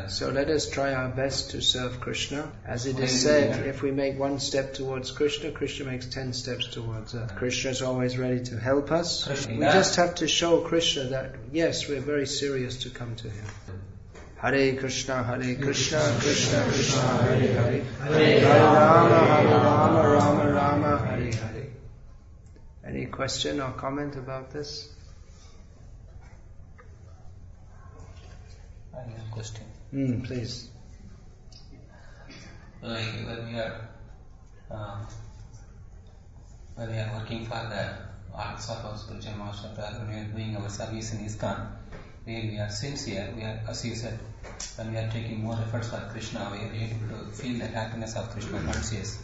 So 0.07 0.29
let 0.29 0.49
us 0.49 0.69
try 0.69 0.93
our 0.93 1.09
best 1.09 1.51
to 1.51 1.61
serve 1.61 1.99
Krishna. 1.99 2.49
As 2.65 2.85
it 2.85 2.97
is 2.99 3.23
said, 3.23 3.65
if 3.65 3.81
we 3.81 3.91
make 3.91 4.17
one 4.17 4.39
step 4.39 4.73
towards 4.73 5.11
Krishna, 5.11 5.51
Krishna 5.51 5.85
makes 5.85 6.05
ten 6.05 6.31
steps 6.31 6.67
towards 6.67 7.13
us. 7.13 7.29
Krishna 7.31 7.71
is 7.71 7.81
always 7.81 8.17
ready 8.17 8.41
to 8.45 8.57
help 8.57 8.91
us. 8.91 9.27
We 9.47 9.57
just 9.57 9.97
have 9.97 10.15
to 10.15 10.29
show 10.29 10.61
Krishna 10.61 11.05
that, 11.05 11.35
yes, 11.51 11.89
we're 11.89 11.99
very 11.99 12.25
serious 12.25 12.83
to 12.83 12.89
come 12.89 13.15
to 13.17 13.29
Him. 13.29 13.45
Hare 14.41 14.75
Krishna, 14.75 15.21
Hare 15.23 15.55
Krishna, 15.55 15.99
Krishna 16.19 16.63
Krishna, 16.63 17.01
Hare 17.01 17.53
Hare, 17.53 17.83
Hare 17.83 18.43
Rama, 18.43 19.25
Hare 19.27 19.57
Rama, 19.59 20.09
Rama 20.09 20.51
Rama, 20.51 20.97
Hare 20.97 21.31
Hare. 21.31 21.67
Any 22.83 23.05
question 23.05 23.61
or 23.61 23.73
comment 23.73 24.15
about 24.15 24.49
this? 24.49 24.89
I 28.95 29.01
have 29.01 29.27
a 29.27 29.31
question. 29.31 29.65
Mm, 29.93 30.25
please. 30.25 30.69
Like 32.81 33.13
when 33.27 33.45
we 33.45 33.59
are 33.59 33.89
uh, 34.71 35.05
when 36.73 36.89
we 36.89 36.97
are 36.97 37.11
working 37.13 37.45
for 37.45 37.61
the 37.69 37.93
arts 38.33 38.71
of 38.71 38.83
our 38.85 38.97
spiritual 38.97 39.35
master, 39.35 39.67
when 39.77 40.09
we 40.09 40.15
are 40.15 40.33
doing 40.33 40.57
our 40.57 40.67
service 40.67 41.13
in 41.13 41.19
ISKCON, 41.19 41.80
we 42.25 42.57
are 42.59 42.69
sincere, 42.69 43.33
we 43.35 43.43
are, 43.43 43.59
as 43.67 43.85
you 43.85 43.95
said, 43.95 44.19
when 44.75 44.91
we 44.91 44.97
are 44.97 45.09
taking 45.09 45.43
more 45.43 45.55
efforts 45.55 45.89
for 45.89 46.07
Krishna, 46.11 46.49
we 46.51 46.59
are 46.59 46.73
able 46.73 47.07
to 47.09 47.31
feel 47.31 47.57
the 47.57 47.67
happiness 47.67 48.15
of 48.15 48.29
Krishna 48.29 48.59
conscious. 48.61 49.19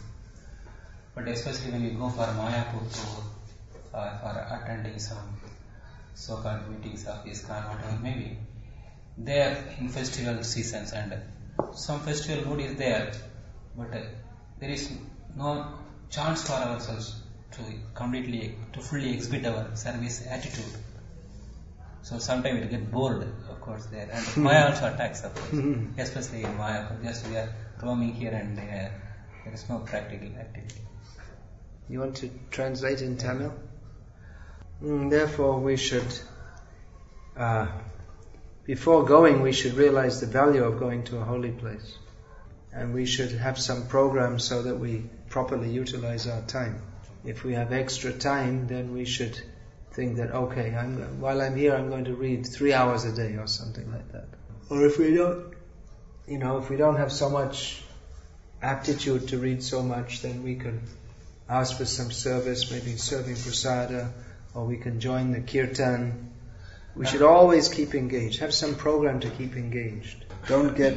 But 1.14 1.28
especially 1.28 1.72
when 1.72 1.84
you 1.84 1.90
go 1.92 2.08
for 2.10 2.24
Mayapur 2.24 2.84
tour 2.92 3.24
or 3.92 4.18
for 4.22 4.62
attending 4.62 4.98
some 4.98 5.36
so-called 6.14 6.68
meetings 6.68 7.06
of 7.06 7.24
ISKCON, 7.24 7.68
whatever 7.68 7.98
maybe, 8.02 8.18
may 8.18 8.24
be, 8.24 8.38
there 9.16 9.76
in 9.78 9.88
festival 9.88 10.42
seasons 10.42 10.92
and 10.92 11.14
some 11.74 12.00
festival 12.00 12.50
mood 12.50 12.60
is 12.60 12.76
there, 12.76 13.12
but 13.76 13.92
uh, 13.94 14.02
there 14.58 14.70
is 14.70 14.90
no 15.36 15.74
chance 16.10 16.46
for 16.46 16.54
ourselves 16.54 17.20
to 17.52 17.62
completely, 17.94 18.56
to 18.72 18.80
fully 18.80 19.14
exhibit 19.14 19.46
our 19.46 19.74
service 19.76 20.26
attitude. 20.26 20.72
So 22.02 22.18
sometimes 22.18 22.60
we 22.60 22.66
get 22.68 22.90
bored, 22.90 23.22
of 23.22 23.60
course, 23.60 23.86
there. 23.86 24.08
And 24.10 24.36
Maya 24.44 24.70
also 24.70 24.92
attacks, 24.92 25.24
of 25.24 25.34
course, 25.34 25.62
especially 25.98 26.44
in 26.44 26.56
Maya. 26.56 26.86
Just 27.02 27.26
we 27.28 27.36
are 27.36 27.52
roaming 27.82 28.14
here 28.14 28.32
and 28.32 28.56
there. 28.56 29.00
There 29.44 29.54
is 29.54 29.68
no 29.68 29.78
practical 29.78 30.28
activity. 30.28 30.82
You 31.88 32.00
want 32.00 32.16
to 32.16 32.30
translate 32.50 33.02
in 33.02 33.16
Tamil? 33.16 33.54
Mm, 34.82 35.10
therefore, 35.10 35.58
we 35.58 35.76
should, 35.76 36.18
uh, 37.36 37.66
before 38.64 39.04
going, 39.04 39.42
we 39.42 39.52
should 39.52 39.74
realize 39.74 40.20
the 40.20 40.26
value 40.26 40.64
of 40.64 40.78
going 40.78 41.04
to 41.04 41.18
a 41.18 41.24
holy 41.24 41.50
place. 41.50 41.96
And 42.72 42.94
we 42.94 43.06
should 43.06 43.32
have 43.32 43.58
some 43.58 43.86
program 43.86 44.38
so 44.38 44.62
that 44.62 44.78
we 44.78 45.04
properly 45.30 45.70
utilize 45.70 46.26
our 46.28 46.42
time. 46.42 46.82
If 47.24 47.42
we 47.42 47.54
have 47.54 47.72
extra 47.72 48.12
time, 48.12 48.68
then 48.68 48.92
we 48.92 49.04
should 49.04 49.40
think 49.98 50.18
that, 50.18 50.30
okay, 50.30 50.76
I'm, 50.76 51.20
while 51.20 51.40
I'm 51.42 51.56
here, 51.56 51.74
I'm 51.74 51.88
going 51.90 52.04
to 52.04 52.14
read 52.14 52.46
three 52.46 52.72
hours 52.72 53.04
a 53.04 53.10
day 53.12 53.34
or 53.34 53.48
something 53.48 53.90
like 53.90 54.12
that. 54.12 54.28
Or 54.70 54.86
if 54.86 54.96
we 54.96 55.12
don't, 55.16 55.54
you 56.28 56.38
know, 56.38 56.58
if 56.58 56.70
we 56.70 56.76
don't 56.76 56.94
have 56.94 57.10
so 57.10 57.28
much 57.28 57.82
aptitude 58.62 59.26
to 59.28 59.38
read 59.38 59.60
so 59.60 59.82
much, 59.82 60.22
then 60.22 60.44
we 60.44 60.54
can 60.54 60.82
ask 61.48 61.76
for 61.76 61.84
some 61.84 62.12
service, 62.12 62.70
maybe 62.70 62.96
serving 62.96 63.34
prasada, 63.34 64.12
or 64.54 64.66
we 64.66 64.76
can 64.76 65.00
join 65.00 65.32
the 65.32 65.40
kirtan. 65.40 66.30
We 66.94 67.04
should 67.06 67.22
always 67.22 67.68
keep 67.68 67.96
engaged. 67.96 68.38
Have 68.38 68.54
some 68.54 68.76
program 68.76 69.18
to 69.26 69.30
keep 69.30 69.56
engaged. 69.56 70.24
Don't 70.46 70.76
get 70.76 70.96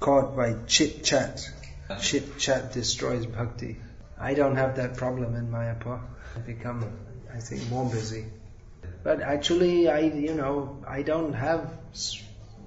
caught 0.00 0.34
by 0.34 0.54
chit 0.66 1.04
chat. 1.04 1.46
Chit 2.00 2.38
chat 2.38 2.72
destroys 2.72 3.26
bhakti. 3.26 3.76
I 4.18 4.32
don't 4.32 4.56
have 4.56 4.76
that 4.76 4.96
problem 4.96 5.34
in 5.34 5.48
Mayapur. 5.48 6.00
I 6.36 6.38
become, 6.38 6.90
I 7.34 7.38
think, 7.38 7.68
more 7.68 7.88
busy. 7.90 8.26
But 9.02 9.20
actually, 9.20 9.88
I, 9.88 10.00
you 10.00 10.34
know, 10.34 10.82
I 10.86 11.02
don't 11.02 11.32
have 11.32 11.70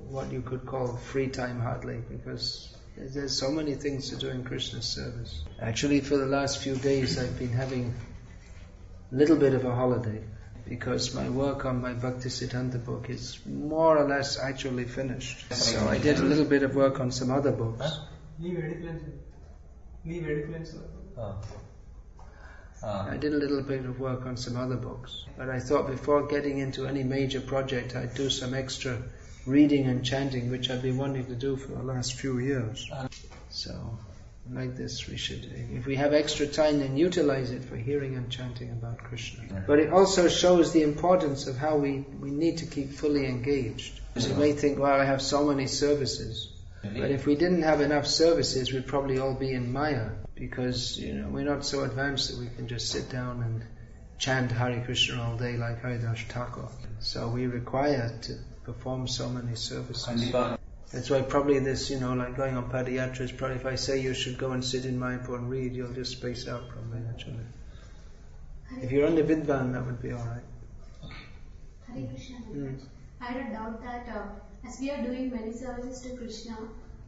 what 0.10 0.32
you 0.32 0.42
could 0.42 0.66
call 0.66 0.98
free 0.98 1.28
time 1.28 1.60
hardly 1.60 1.98
because 2.10 2.76
there's 2.98 3.38
so 3.38 3.52
many 3.52 3.76
things 3.76 4.10
to 4.10 4.16
do 4.18 4.30
in 4.30 4.44
Krishna's 4.44 4.86
service. 4.86 5.44
Actually, 5.62 6.02
for 6.02 6.18
the 6.18 6.26
last 6.26 6.60
few 6.60 6.76
days, 6.76 7.18
I've 7.18 7.38
been 7.38 7.54
having 7.54 7.94
a 9.12 9.16
little 9.16 9.38
bit 9.38 9.54
of 9.54 9.66
a 9.66 9.74
holiday 9.74 10.22
because 10.68 11.16
my 11.16 11.30
work 11.30 11.66
on 11.66 11.82
my 11.82 11.94
Bhakti 11.94 12.30
Siddhanta 12.30 12.84
book 12.84 13.10
is 13.10 13.40
more 13.46 13.98
or 13.98 14.08
less 14.08 14.38
actually 14.38 14.84
finished. 14.86 15.54
So 15.54 15.88
I 15.88 15.98
did 15.98 16.20
a 16.20 16.24
little 16.24 16.46
bit 16.46 16.64
of 16.64 16.76
work 16.76 17.00
on 17.00 17.12
some 17.12 17.32
other 17.32 17.52
books. 17.52 18.00
Leave 18.40 18.58
Uh, 22.84 23.08
I 23.10 23.18
did 23.18 23.34
a 23.34 23.38
little 23.38 23.62
bit 23.62 23.86
of 23.86 24.00
work 24.00 24.26
on 24.26 24.38
some 24.38 24.56
other 24.56 24.76
books. 24.76 25.26
But 25.38 25.50
I 25.50 25.60
thought 25.60 25.88
before 25.88 26.28
getting 26.28 26.60
into 26.60 26.86
any 26.86 27.04
major 27.04 27.42
project, 27.42 27.96
I'd 27.96 28.14
do 28.14 28.30
some 28.30 28.54
extra 28.54 29.02
reading 29.46 29.88
and 29.88 30.06
chanting, 30.06 30.52
which 30.52 30.70
I've 30.70 30.82
been 30.82 30.98
wanting 30.98 31.26
to 31.26 31.36
do 31.36 31.56
for 31.56 31.72
the 31.72 31.84
last 31.84 32.14
few 32.14 32.38
years. 32.38 32.90
So, 33.50 33.98
like 34.52 34.76
this, 34.76 35.08
we 35.08 35.18
should, 35.18 35.50
if 35.74 35.86
we 35.86 35.96
have 35.96 36.14
extra 36.14 36.46
time, 36.48 36.80
then 36.80 36.98
utilize 36.98 37.52
it 37.52 37.64
for 37.64 37.78
hearing 37.78 38.16
and 38.16 38.30
chanting 38.30 38.72
about 38.72 39.00
Krishna. 39.00 39.64
But 39.66 39.80
it 39.80 39.92
also 39.92 40.28
shows 40.28 40.74
the 40.74 40.84
importance 40.84 41.48
of 41.48 41.58
how 41.58 41.78
we, 41.78 42.06
we 42.20 42.30
need 42.30 42.60
to 42.60 42.66
keep 42.66 42.92
fully 42.92 43.26
engaged. 43.26 44.02
Because 44.14 44.30
you 44.30 44.36
may 44.36 44.54
think, 44.54 44.80
well, 44.80 45.00
I 45.00 45.06
have 45.06 45.22
so 45.22 45.46
many 45.46 45.68
services. 45.68 46.52
But 46.84 47.12
if 47.12 47.26
we 47.26 47.36
didn't 47.36 47.64
have 47.64 47.82
enough 47.82 48.08
services, 48.08 48.72
we'd 48.72 48.88
probably 48.88 49.20
all 49.20 49.34
be 49.34 49.52
in 49.52 49.74
Maya 49.74 50.12
because 50.36 50.98
you 50.98 51.14
know 51.14 51.28
we're 51.30 51.44
not 51.44 51.66
so 51.66 51.84
advanced 51.84 52.30
that 52.30 52.40
we 52.40 52.48
can 52.56 52.68
just 52.68 52.90
sit 52.90 53.10
down 53.10 53.42
and 53.42 53.64
chant 54.18 54.52
Hare 54.52 54.82
Krishna 54.86 55.22
all 55.22 55.38
day 55.38 55.58
like 55.58 55.82
Haridas 55.82 56.22
Thakur. 56.30 56.68
So 57.00 57.30
we 57.30 57.48
require 57.48 58.18
to 58.24 58.38
perform 58.64 59.08
so 59.08 59.30
many 59.30 59.56
services. 59.56 60.32
That's 60.92 61.10
why 61.10 61.22
probably 61.22 61.60
this, 61.60 61.90
you 61.90 62.00
know, 62.00 62.14
like 62.14 62.38
going 62.38 62.56
on 62.56 62.70
Padayatras, 62.72 63.36
probably 63.36 63.58
if 63.58 63.66
I 63.66 63.76
say 63.76 64.00
you 64.00 64.14
should 64.14 64.38
go 64.38 64.52
and 64.52 64.64
sit 64.64 64.86
in 64.86 64.98
Mayapur 64.98 65.36
and 65.36 65.50
read, 65.50 65.76
you'll 65.76 65.94
just 65.94 66.14
space 66.14 66.48
out 66.48 66.70
probably 66.70 67.00
Actually, 67.10 67.44
If 68.82 68.92
you're 68.92 69.06
on 69.06 69.16
the 69.16 69.24
Vidvan, 69.24 69.74
that 69.74 69.86
would 69.86 70.02
be 70.02 70.14
alright. 70.14 70.44
Hare 71.88 72.08
Krishna. 72.08 72.38
Mm. 72.54 72.80
I 73.20 73.26
had 73.26 73.48
a 73.48 73.52
doubt 73.52 73.84
that 73.84 74.08
uh, 74.08 74.28
as 74.66 74.80
we 74.80 74.92
are 74.92 75.02
doing 75.02 75.30
many 75.32 75.54
services 75.54 76.02
to 76.02 76.16
Krishna, 76.16 76.58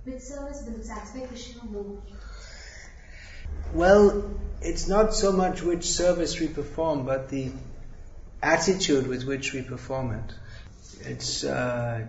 which 0.03 0.21
service 0.21 0.63
will 0.67 0.83
satisfy 0.83 1.25
Krishna 1.25 1.63
more? 1.65 2.01
Well, 3.73 4.31
it's 4.61 4.87
not 4.87 5.13
so 5.13 5.31
much 5.31 5.61
which 5.61 5.85
service 5.85 6.39
we 6.39 6.47
perform, 6.47 7.05
but 7.05 7.29
the 7.29 7.51
attitude 8.41 9.07
with 9.07 9.23
which 9.23 9.53
we 9.53 9.61
perform 9.61 10.11
it. 10.11 10.33
It's 11.01 11.43
uh, 11.43 12.07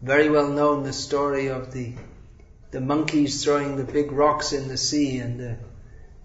very 0.00 0.28
well 0.30 0.48
known 0.48 0.82
the 0.82 0.92
story 0.92 1.48
of 1.48 1.72
the 1.72 1.94
the 2.70 2.80
monkeys 2.80 3.44
throwing 3.44 3.76
the 3.76 3.84
big 3.84 4.12
rocks 4.12 4.54
in 4.54 4.66
the 4.66 4.78
sea 4.78 5.18
and 5.18 5.38
the 5.38 5.56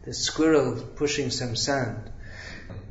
the 0.04 0.14
squirrel 0.14 0.82
pushing 0.96 1.30
some 1.30 1.56
sand. 1.56 2.10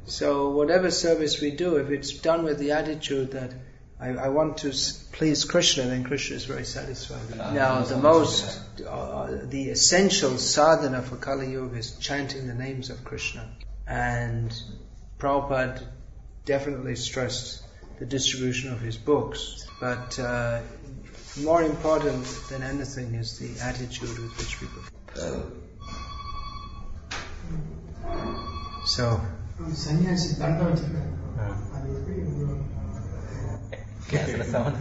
So 0.05 0.51
whatever 0.51 0.91
service 0.91 1.41
we 1.41 1.51
do, 1.51 1.77
if 1.77 1.91
it's 1.91 2.13
done 2.13 2.45
with 2.45 2.59
the 2.59 2.73
attitude 2.73 3.33
that 3.33 3.53
I, 3.99 4.09
I 4.09 4.29
want 4.29 4.59
to 4.59 4.75
please 5.13 5.45
Krishna, 5.45 5.85
then 5.85 6.05
Krishna 6.05 6.37
is 6.37 6.45
very 6.45 6.65
satisfied. 6.65 7.55
Now 7.55 7.81
the 7.81 7.97
most, 7.97 8.61
uh, 8.87 9.39
the 9.45 9.71
essential 9.71 10.37
sadhana 10.37 11.01
for 11.01 11.17
Kali 11.17 11.53
Yuga 11.53 11.77
is 11.77 11.97
chanting 11.97 12.47
the 12.47 12.55
names 12.55 12.91
of 12.91 13.05
Krishna. 13.05 13.49
And 13.87 14.53
Prabhupada 15.19 15.83
definitely 16.45 16.97
stressed 16.97 17.63
the 17.99 18.05
distribution 18.05 18.73
of 18.73 18.81
his 18.81 18.99
books. 18.99 19.67
But 19.81 20.19
uh, 20.19 20.61
more 21.43 21.63
important 21.63 22.27
than 22.51 22.63
anything 22.63 23.15
is 23.15 23.39
the 23.39 23.65
attitude 23.65 24.19
with 24.19 24.37
which 24.39 24.61
we 24.61 24.69
perform. 24.69 25.53
So, 28.85 29.21
Cancel 34.09 34.45
sound. 34.53 34.77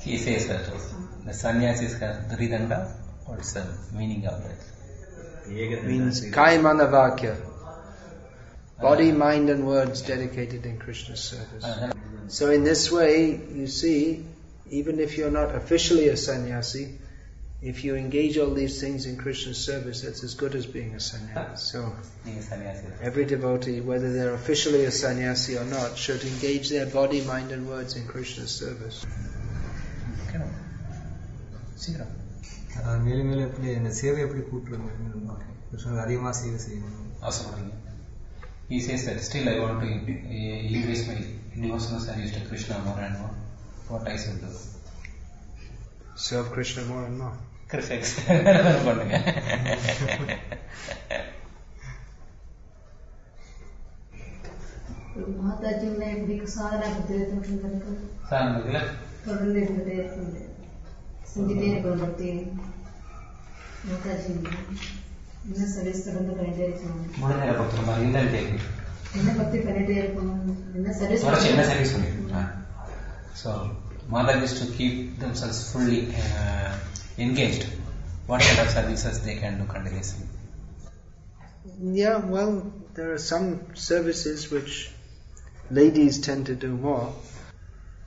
he 0.00 0.18
says 0.18 0.48
that 0.48 0.70
the 1.24 1.32
sannyasis 1.32 1.98
have 2.00 2.24
tridanda 2.30 2.92
also, 3.26 3.64
meaning 3.92 4.26
of 4.26 4.42
that. 4.42 5.84
Means 5.84 6.30
kaya-mano-vakya. 6.30 7.36
Body, 8.80 9.12
mind, 9.12 9.50
and 9.50 9.66
words 9.66 10.02
dedicated 10.02 10.64
in 10.64 10.78
Krishna's 10.78 11.20
service. 11.20 11.64
Uh-huh. 11.64 11.92
So, 12.28 12.50
in 12.50 12.64
this 12.64 12.90
way, 12.90 13.30
you 13.30 13.66
see, 13.66 14.24
even 14.70 15.00
if 15.00 15.18
you're 15.18 15.30
not 15.30 15.54
officially 15.54 16.08
a 16.08 16.16
sannyasi, 16.16 16.98
if 17.61 17.83
you 17.83 17.95
engage 17.95 18.37
all 18.37 18.53
these 18.53 18.79
things 18.79 19.05
in 19.05 19.15
Krishna's 19.17 19.59
service, 19.63 20.01
that's 20.01 20.23
as 20.23 20.33
good 20.35 20.53
as 20.55 20.65
being 20.67 20.91
a 20.93 20.99
sannyasi. 21.01 21.61
So 21.67 21.79
being 22.25 22.37
a 22.37 22.41
sannyasi. 22.41 22.83
every 23.01 23.25
devotee, 23.25 23.77
whether 23.91 24.09
they're 24.15 24.35
officially 24.35 24.83
a 24.85 24.91
sannyasi 24.93 25.57
or 25.57 25.65
not, 25.67 25.97
should 25.97 26.23
engage 26.25 26.69
their 26.69 26.87
body, 26.91 27.21
mind 27.23 27.51
and 27.51 27.67
words 27.67 27.95
in 27.95 28.05
Krishna's 28.07 28.53
service. 28.63 28.99
Okay. 30.25 30.43
சீக்கிரம் 31.83 32.13
அஹ் 32.81 32.99
மேலும் 33.05 33.27
மேலும் 33.29 33.47
எப்படி 33.47 33.67
இந்த 33.79 33.89
சேவை 33.99 34.19
எப்படி 34.25 34.43
கூட்டுறது 34.51 34.85
கிருஷ்ணனுக்கு 35.69 36.03
அதிகமாக 36.05 36.33
சேவை 36.41 36.59
செய்யணும் 36.67 37.01
ஆசைப்படுறீங்க 37.29 37.73
he 38.69 38.77
says 38.85 39.01
that 39.07 39.17
still 39.25 39.47
I 39.51 39.59
want 39.63 39.75
to 39.83 39.89
uh, 39.89 40.75
increase 40.75 41.01
my 41.09 41.17
devotional 41.63 41.99
service 42.05 42.31
to 42.35 42.41
Krishna 42.49 42.75
more 42.87 42.99
and 43.07 43.15
more 43.21 43.33
what 43.91 44.05
I 44.13 44.17
should 44.21 44.39
do 44.45 44.51
Serve 46.19 46.51
Krishna 46.51 46.83
more 46.85 47.03
and 47.05 47.17
more. 47.17 47.35
கிறிஸ்டெக்ஸ் 47.69 48.11
பண்ணுங்க 48.85 49.15
மாதாஜிங்களை 55.39 56.07
எப்படி 56.13 56.35
சாதனா 56.53 56.87
கொடுத்துருக்கோம் 56.89 57.61
கணக்கு 57.63 57.93
சார் 58.29 58.47
இருக்குல்ல 58.47 58.79
தொடர்ந்து 59.25 59.59
இருந்துட்டே 59.61 59.95
இருக்குது 59.97 60.41
செஞ்சுட்டே 61.31 61.67
இருக்கணும் 61.69 62.03
பக்தி 62.05 62.29
மாதாஜி 63.89 64.33
இன்னும் 65.45 65.71
சர்வீஸ் 65.75 66.05
தொடர்ந்து 66.07 66.35
பண்ணிட்டே 66.37 66.65
இருக்கணும் 66.67 67.01
முழுநேர 67.21 67.53
பக்தர் 67.59 67.87
மாதிரி 67.89 68.03
இருந்தால் 68.05 68.33
கேட்குது 68.35 68.67
என்ன 69.17 69.33
பக்தி 69.41 69.57
பண்ணிட்டே 69.67 69.97
இருக்கணும் 70.01 70.43
என்ன 70.77 70.95
சர்வீஸ் 71.01 71.25
தொடர்ச்சி 71.27 71.51
என்ன 71.53 71.65
சர்வீஸ் 71.71 71.95
பண்ணிட்டு 71.95 72.43
so 73.41 73.51
mother 74.10 74.38
is 74.38 74.60
to 74.60 74.72
keep 74.76 75.18
themselves 75.18 75.72
fully 75.72 76.12
uh, 76.14 76.76
engaged, 77.16 77.66
what 78.26 78.40
kind 78.42 78.60
of 78.60 78.70
services 78.70 79.22
they 79.22 79.36
can 79.36 79.58
do 79.58 79.66
continuously? 79.66 80.26
Yeah, 81.80 82.18
well, 82.18 82.72
there 82.94 83.12
are 83.12 83.18
some 83.18 83.76
services 83.76 84.50
which 84.50 84.90
ladies 85.70 86.20
tend 86.20 86.46
to 86.46 86.54
do 86.54 86.76
more 86.76 87.14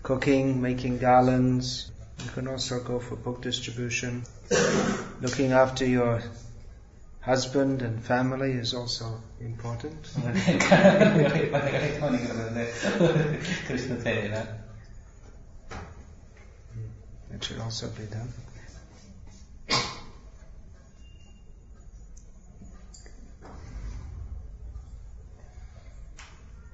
cooking, 0.02 0.62
making 0.62 0.98
garlands. 1.00 1.92
You 2.24 2.32
can 2.32 2.48
also 2.48 2.80
go 2.82 3.00
for 3.00 3.16
book 3.16 3.42
distribution. 3.42 4.24
Looking 5.22 5.54
after 5.54 5.86
your 5.86 6.22
husband 7.22 7.82
and 7.82 8.04
family 8.04 8.52
is 8.52 8.74
also 8.74 9.22
important. 9.40 10.12
It 17.34 17.44
should 17.44 17.60
also 17.60 17.90
be 17.90 18.06
done. 18.06 18.32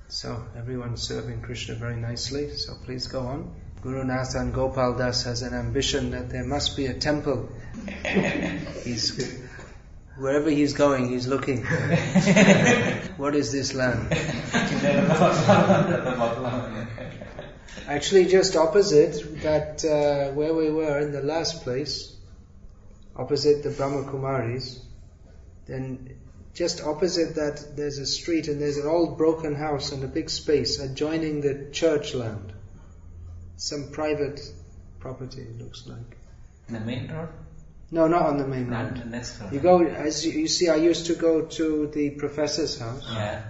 So 0.09 0.43
everyone's 0.57 1.01
serving 1.01 1.43
Krishna 1.43 1.75
very 1.75 1.95
nicely, 1.95 2.51
so 2.51 2.73
please 2.83 3.07
go 3.07 3.21
on. 3.21 3.55
Guru 3.81 4.03
Nath 4.03 4.35
and 4.35 4.53
Gopal 4.53 4.97
Das 4.97 5.23
has 5.23 5.43
an 5.43 5.53
ambition 5.53 6.11
that 6.11 6.29
there 6.29 6.43
must 6.43 6.75
be 6.75 6.87
a 6.87 6.93
temple. 6.93 7.47
he's, 8.83 9.39
wherever 10.17 10.49
he's 10.49 10.73
going, 10.73 11.07
he's 11.07 11.25
looking. 11.25 11.63
what 13.15 13.33
is 13.33 13.53
this 13.53 13.73
land? 13.73 14.11
Actually, 17.87 18.25
just 18.25 18.55
opposite 18.55 19.41
that 19.41 19.83
uh, 19.85 20.33
where 20.33 20.53
we 20.53 20.69
were 20.69 20.99
in 20.99 21.11
the 21.11 21.21
last 21.21 21.63
place, 21.63 22.15
opposite 23.15 23.63
the 23.63 23.69
Brahma 23.71 24.03
Kumaris, 24.03 24.79
then 25.65 26.15
just 26.53 26.81
opposite 26.83 27.35
that 27.35 27.75
there's 27.75 27.97
a 27.99 28.05
street 28.05 28.47
and 28.47 28.61
there's 28.61 28.77
an 28.77 28.87
old 28.87 29.17
broken 29.17 29.55
house 29.55 29.91
and 29.91 30.03
a 30.03 30.07
big 30.07 30.29
space 30.29 30.79
adjoining 30.79 31.41
the 31.41 31.69
church 31.71 32.13
land. 32.13 32.53
Some 33.57 33.89
private 33.91 34.39
property, 34.99 35.41
it 35.41 35.57
looks 35.61 35.85
like. 35.87 36.17
In 36.67 36.73
the 36.75 36.79
main 36.81 37.11
road 37.11 37.29
No, 37.91 38.07
not 38.07 38.23
on 38.23 38.37
the 38.37 38.47
main 38.47 38.69
not 38.69 38.91
road. 38.91 39.01
the 39.03 39.09
next 39.09 39.39
road 39.41 39.53
You 39.53 39.59
go, 39.59 39.83
as 39.85 40.25
you, 40.25 40.31
you 40.33 40.47
see, 40.47 40.69
I 40.69 40.75
used 40.75 41.07
to 41.07 41.15
go 41.15 41.45
to 41.45 41.87
the 41.87 42.11
professor's 42.11 42.79
house. 42.79 43.03
yeah 43.11 43.43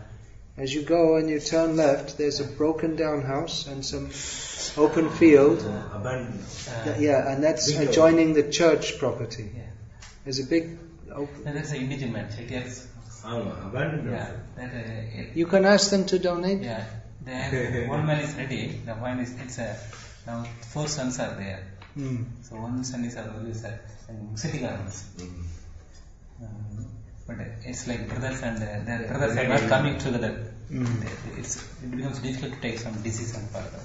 As 0.64 0.74
you 0.76 0.82
go 0.84 1.02
and 1.18 1.30
you 1.30 1.40
turn 1.40 1.78
left, 1.78 2.18
there's 2.20 2.40
a 2.46 2.48
broken 2.62 2.96
down 3.02 3.22
house 3.34 3.58
and 3.72 3.86
some 3.92 4.06
open 4.86 5.10
field. 5.20 5.60
abandoned. 5.98 6.44
uh, 6.70 6.96
Yeah, 7.08 7.30
and 7.32 7.44
that's 7.44 7.70
adjoining 7.86 8.34
the 8.40 8.46
church 8.60 8.88
property. 9.04 9.46
yeah 9.60 9.70
There's 10.24 10.40
a 10.46 10.48
big 10.54 10.66
open. 11.22 11.40
and 11.48 11.54
that's 11.58 11.72
an 11.76 11.82
indigenous 11.86 12.36
chettiars 12.38 12.76
ஆமா 13.32 13.54
abandoned 13.68 14.06
yeah 14.18 14.28
that 14.58 14.74
uh, 14.82 15.40
You 15.40 15.48
can 15.54 15.64
ask 15.74 15.86
them 15.96 16.04
to 16.12 16.18
donate. 16.28 16.62
Yeah, 16.72 16.84
then 17.30 17.88
one 17.96 18.04
man 18.10 18.20
is 18.28 18.34
ready. 18.42 18.62
The 18.90 18.96
one 19.08 19.18
is 19.26 19.32
it's 19.46 19.58
a 19.68 19.70
now 20.30 20.38
four 20.74 20.86
sons 20.98 21.18
are 21.26 21.34
there. 21.44 21.62
Mm. 22.04 22.20
So 22.48 22.52
one 22.68 22.78
son 22.92 23.04
is 23.10 23.16
already 23.22 23.52
is 23.58 23.64
a 23.72 23.74
in 24.12 24.20
city 24.44 24.60
garments. 24.66 25.00
Um, 26.44 26.86
but 27.30 27.38
it's 27.72 27.84
like 27.90 28.02
brothers 28.12 28.42
and 28.50 28.58
uh, 28.58 28.68
their 28.90 29.02
brothers 29.10 29.38
are 29.42 29.48
not 29.54 29.64
coming 29.74 29.96
together. 30.06 30.32
Mm. 30.72 31.40
It's 31.42 31.56
it 31.84 31.92
becomes 31.96 32.20
difficult 32.28 32.54
to 32.56 32.62
take 32.68 32.78
some 32.86 32.96
decision 33.08 33.42
further. 33.56 33.82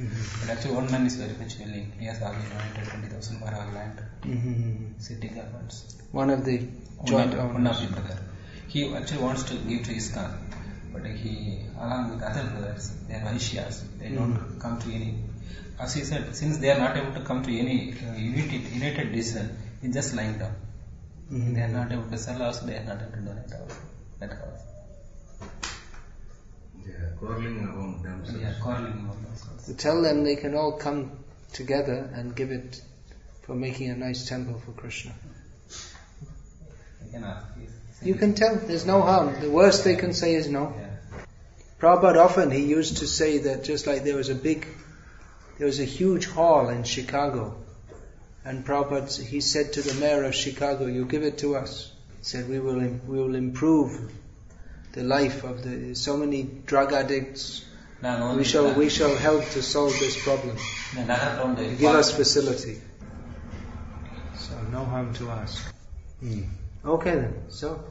Mhm. 0.00 0.18
But 0.40 0.50
actually, 0.54 0.74
one 0.80 0.88
man 0.94 1.04
is 1.10 1.14
very 1.20 1.36
much 1.42 1.54
willing. 1.60 1.86
He 2.00 2.06
has 2.10 2.18
already 2.26 2.48
donated 2.50 2.84
twenty 2.90 3.08
thousand 3.12 3.38
for 3.42 3.48
our 3.60 3.68
land, 3.76 3.96
Mhm. 4.34 5.00
city 5.06 5.28
garments. 5.38 5.78
One 6.20 6.30
of 6.36 6.44
the 6.48 6.56
One 6.58 7.08
joint 7.12 7.34
of, 7.44 7.54
one 7.58 7.66
of 7.72 7.80
the 7.82 7.88
brother. 7.96 8.18
He 8.74 8.82
actually 9.00 9.22
wants 9.26 9.42
to 9.50 9.54
give 9.70 9.80
to 9.88 9.92
ISKCON, 10.00 10.30
but 10.92 11.06
he, 11.24 11.32
along 11.86 12.04
with 12.12 12.22
other 12.30 12.44
brothers, 12.52 12.86
they 13.08 13.16
are 13.18 13.24
Vaishyas. 13.30 13.78
They 14.02 14.10
don't 14.20 14.38
come 14.64 14.76
to 14.84 14.92
any. 14.98 15.10
As 15.84 15.94
he 15.98 16.04
said, 16.10 16.24
since 16.42 16.58
they 16.64 16.70
are 16.74 16.78
not 16.86 16.96
able 17.02 17.12
to 17.20 17.24
come 17.30 17.42
to 17.48 17.52
any 17.64 17.76
uh, 18.06 18.14
united, 18.30 18.62
united 18.80 19.08
decision, 19.18 19.46
he's 19.82 19.94
just 20.00 20.14
lying 20.20 20.36
down. 20.44 20.54
Mhm. 21.30 21.54
They 21.54 21.62
are 21.62 21.68
not 21.68 21.92
able 21.92 22.10
to 22.10 22.18
sell 22.18 22.42
also, 22.42 22.66
they 22.66 22.76
are 22.76 22.84
not 22.84 23.00
able 23.02 23.12
to 23.12 23.20
donate 23.20 23.52
also. 23.52 23.76
That 24.18 24.32
house. 24.32 24.62
They 26.84 26.92
are 26.92 27.14
quarreling 27.18 27.58
among 27.60 28.02
themselves. 28.02 28.40
They 28.40 28.46
are 28.46 28.56
quarreling 28.60 28.92
among 28.92 29.22
themselves. 29.22 29.66
To 29.66 29.74
tell 29.74 30.02
them 30.02 30.24
they 30.24 30.36
can 30.36 30.54
all 30.56 30.72
come 30.72 31.12
together 31.52 32.10
and 32.14 32.34
give 32.34 32.50
it 32.50 32.80
for 33.42 33.54
making 33.54 33.90
a 33.90 33.96
nice 33.96 34.26
temple 34.28 34.60
for 34.64 34.72
Krishna. 34.72 35.12
They 37.04 37.12
can 37.12 37.24
ask. 37.24 37.46
Yes. 37.60 37.70
You 38.02 38.14
can 38.14 38.34
tell, 38.34 38.56
there's 38.56 38.86
no 38.86 39.02
harm. 39.02 39.40
The 39.40 39.50
worst 39.50 39.84
they 39.84 39.94
can 39.96 40.12
say 40.12 40.34
is 40.34 40.48
no. 40.48 40.74
Yeah. 40.76 40.86
Prabhupada 41.78 42.24
often, 42.24 42.50
he 42.50 42.64
used 42.64 42.98
to 42.98 43.06
say 43.06 43.38
that 43.38 43.64
just 43.64 43.86
like 43.86 44.02
there 44.04 44.16
was 44.16 44.28
a 44.30 44.34
big, 44.34 44.66
there 45.58 45.66
was 45.66 45.78
a 45.80 45.84
huge 45.84 46.26
hall 46.26 46.68
in 46.68 46.84
Chicago, 46.84 47.56
and 48.44 48.64
Prabhupada, 48.64 49.22
he 49.22 49.40
said 49.40 49.74
to 49.74 49.82
the 49.82 49.94
mayor 50.00 50.24
of 50.24 50.34
Chicago, 50.34 50.86
you 50.86 51.04
give 51.04 51.22
it 51.22 51.38
to 51.38 51.56
us. 51.56 51.92
He 52.18 52.24
said, 52.24 52.48
we 52.48 52.58
will, 52.58 52.80
we 53.06 53.18
will 53.18 53.34
improve 53.34 54.12
the 54.92 55.02
life 55.02 55.44
of 55.44 55.62
the, 55.62 55.94
so 55.94 56.16
many 56.16 56.42
drug 56.42 56.92
addicts. 56.92 57.64
We 58.02 58.44
shall, 58.44 58.72
we 58.72 58.88
shall 58.88 59.14
help 59.14 59.44
to 59.50 59.62
solve 59.62 59.92
this 59.98 60.22
problem. 60.22 60.56
Give 61.76 61.94
us 61.94 62.10
facility. 62.16 62.80
So 64.36 64.58
no 64.72 64.84
harm 64.86 65.12
to 65.14 65.30
us. 65.30 65.62
Hmm. 66.20 66.44
Okay 66.84 67.14
then, 67.14 67.42
so. 67.48 67.84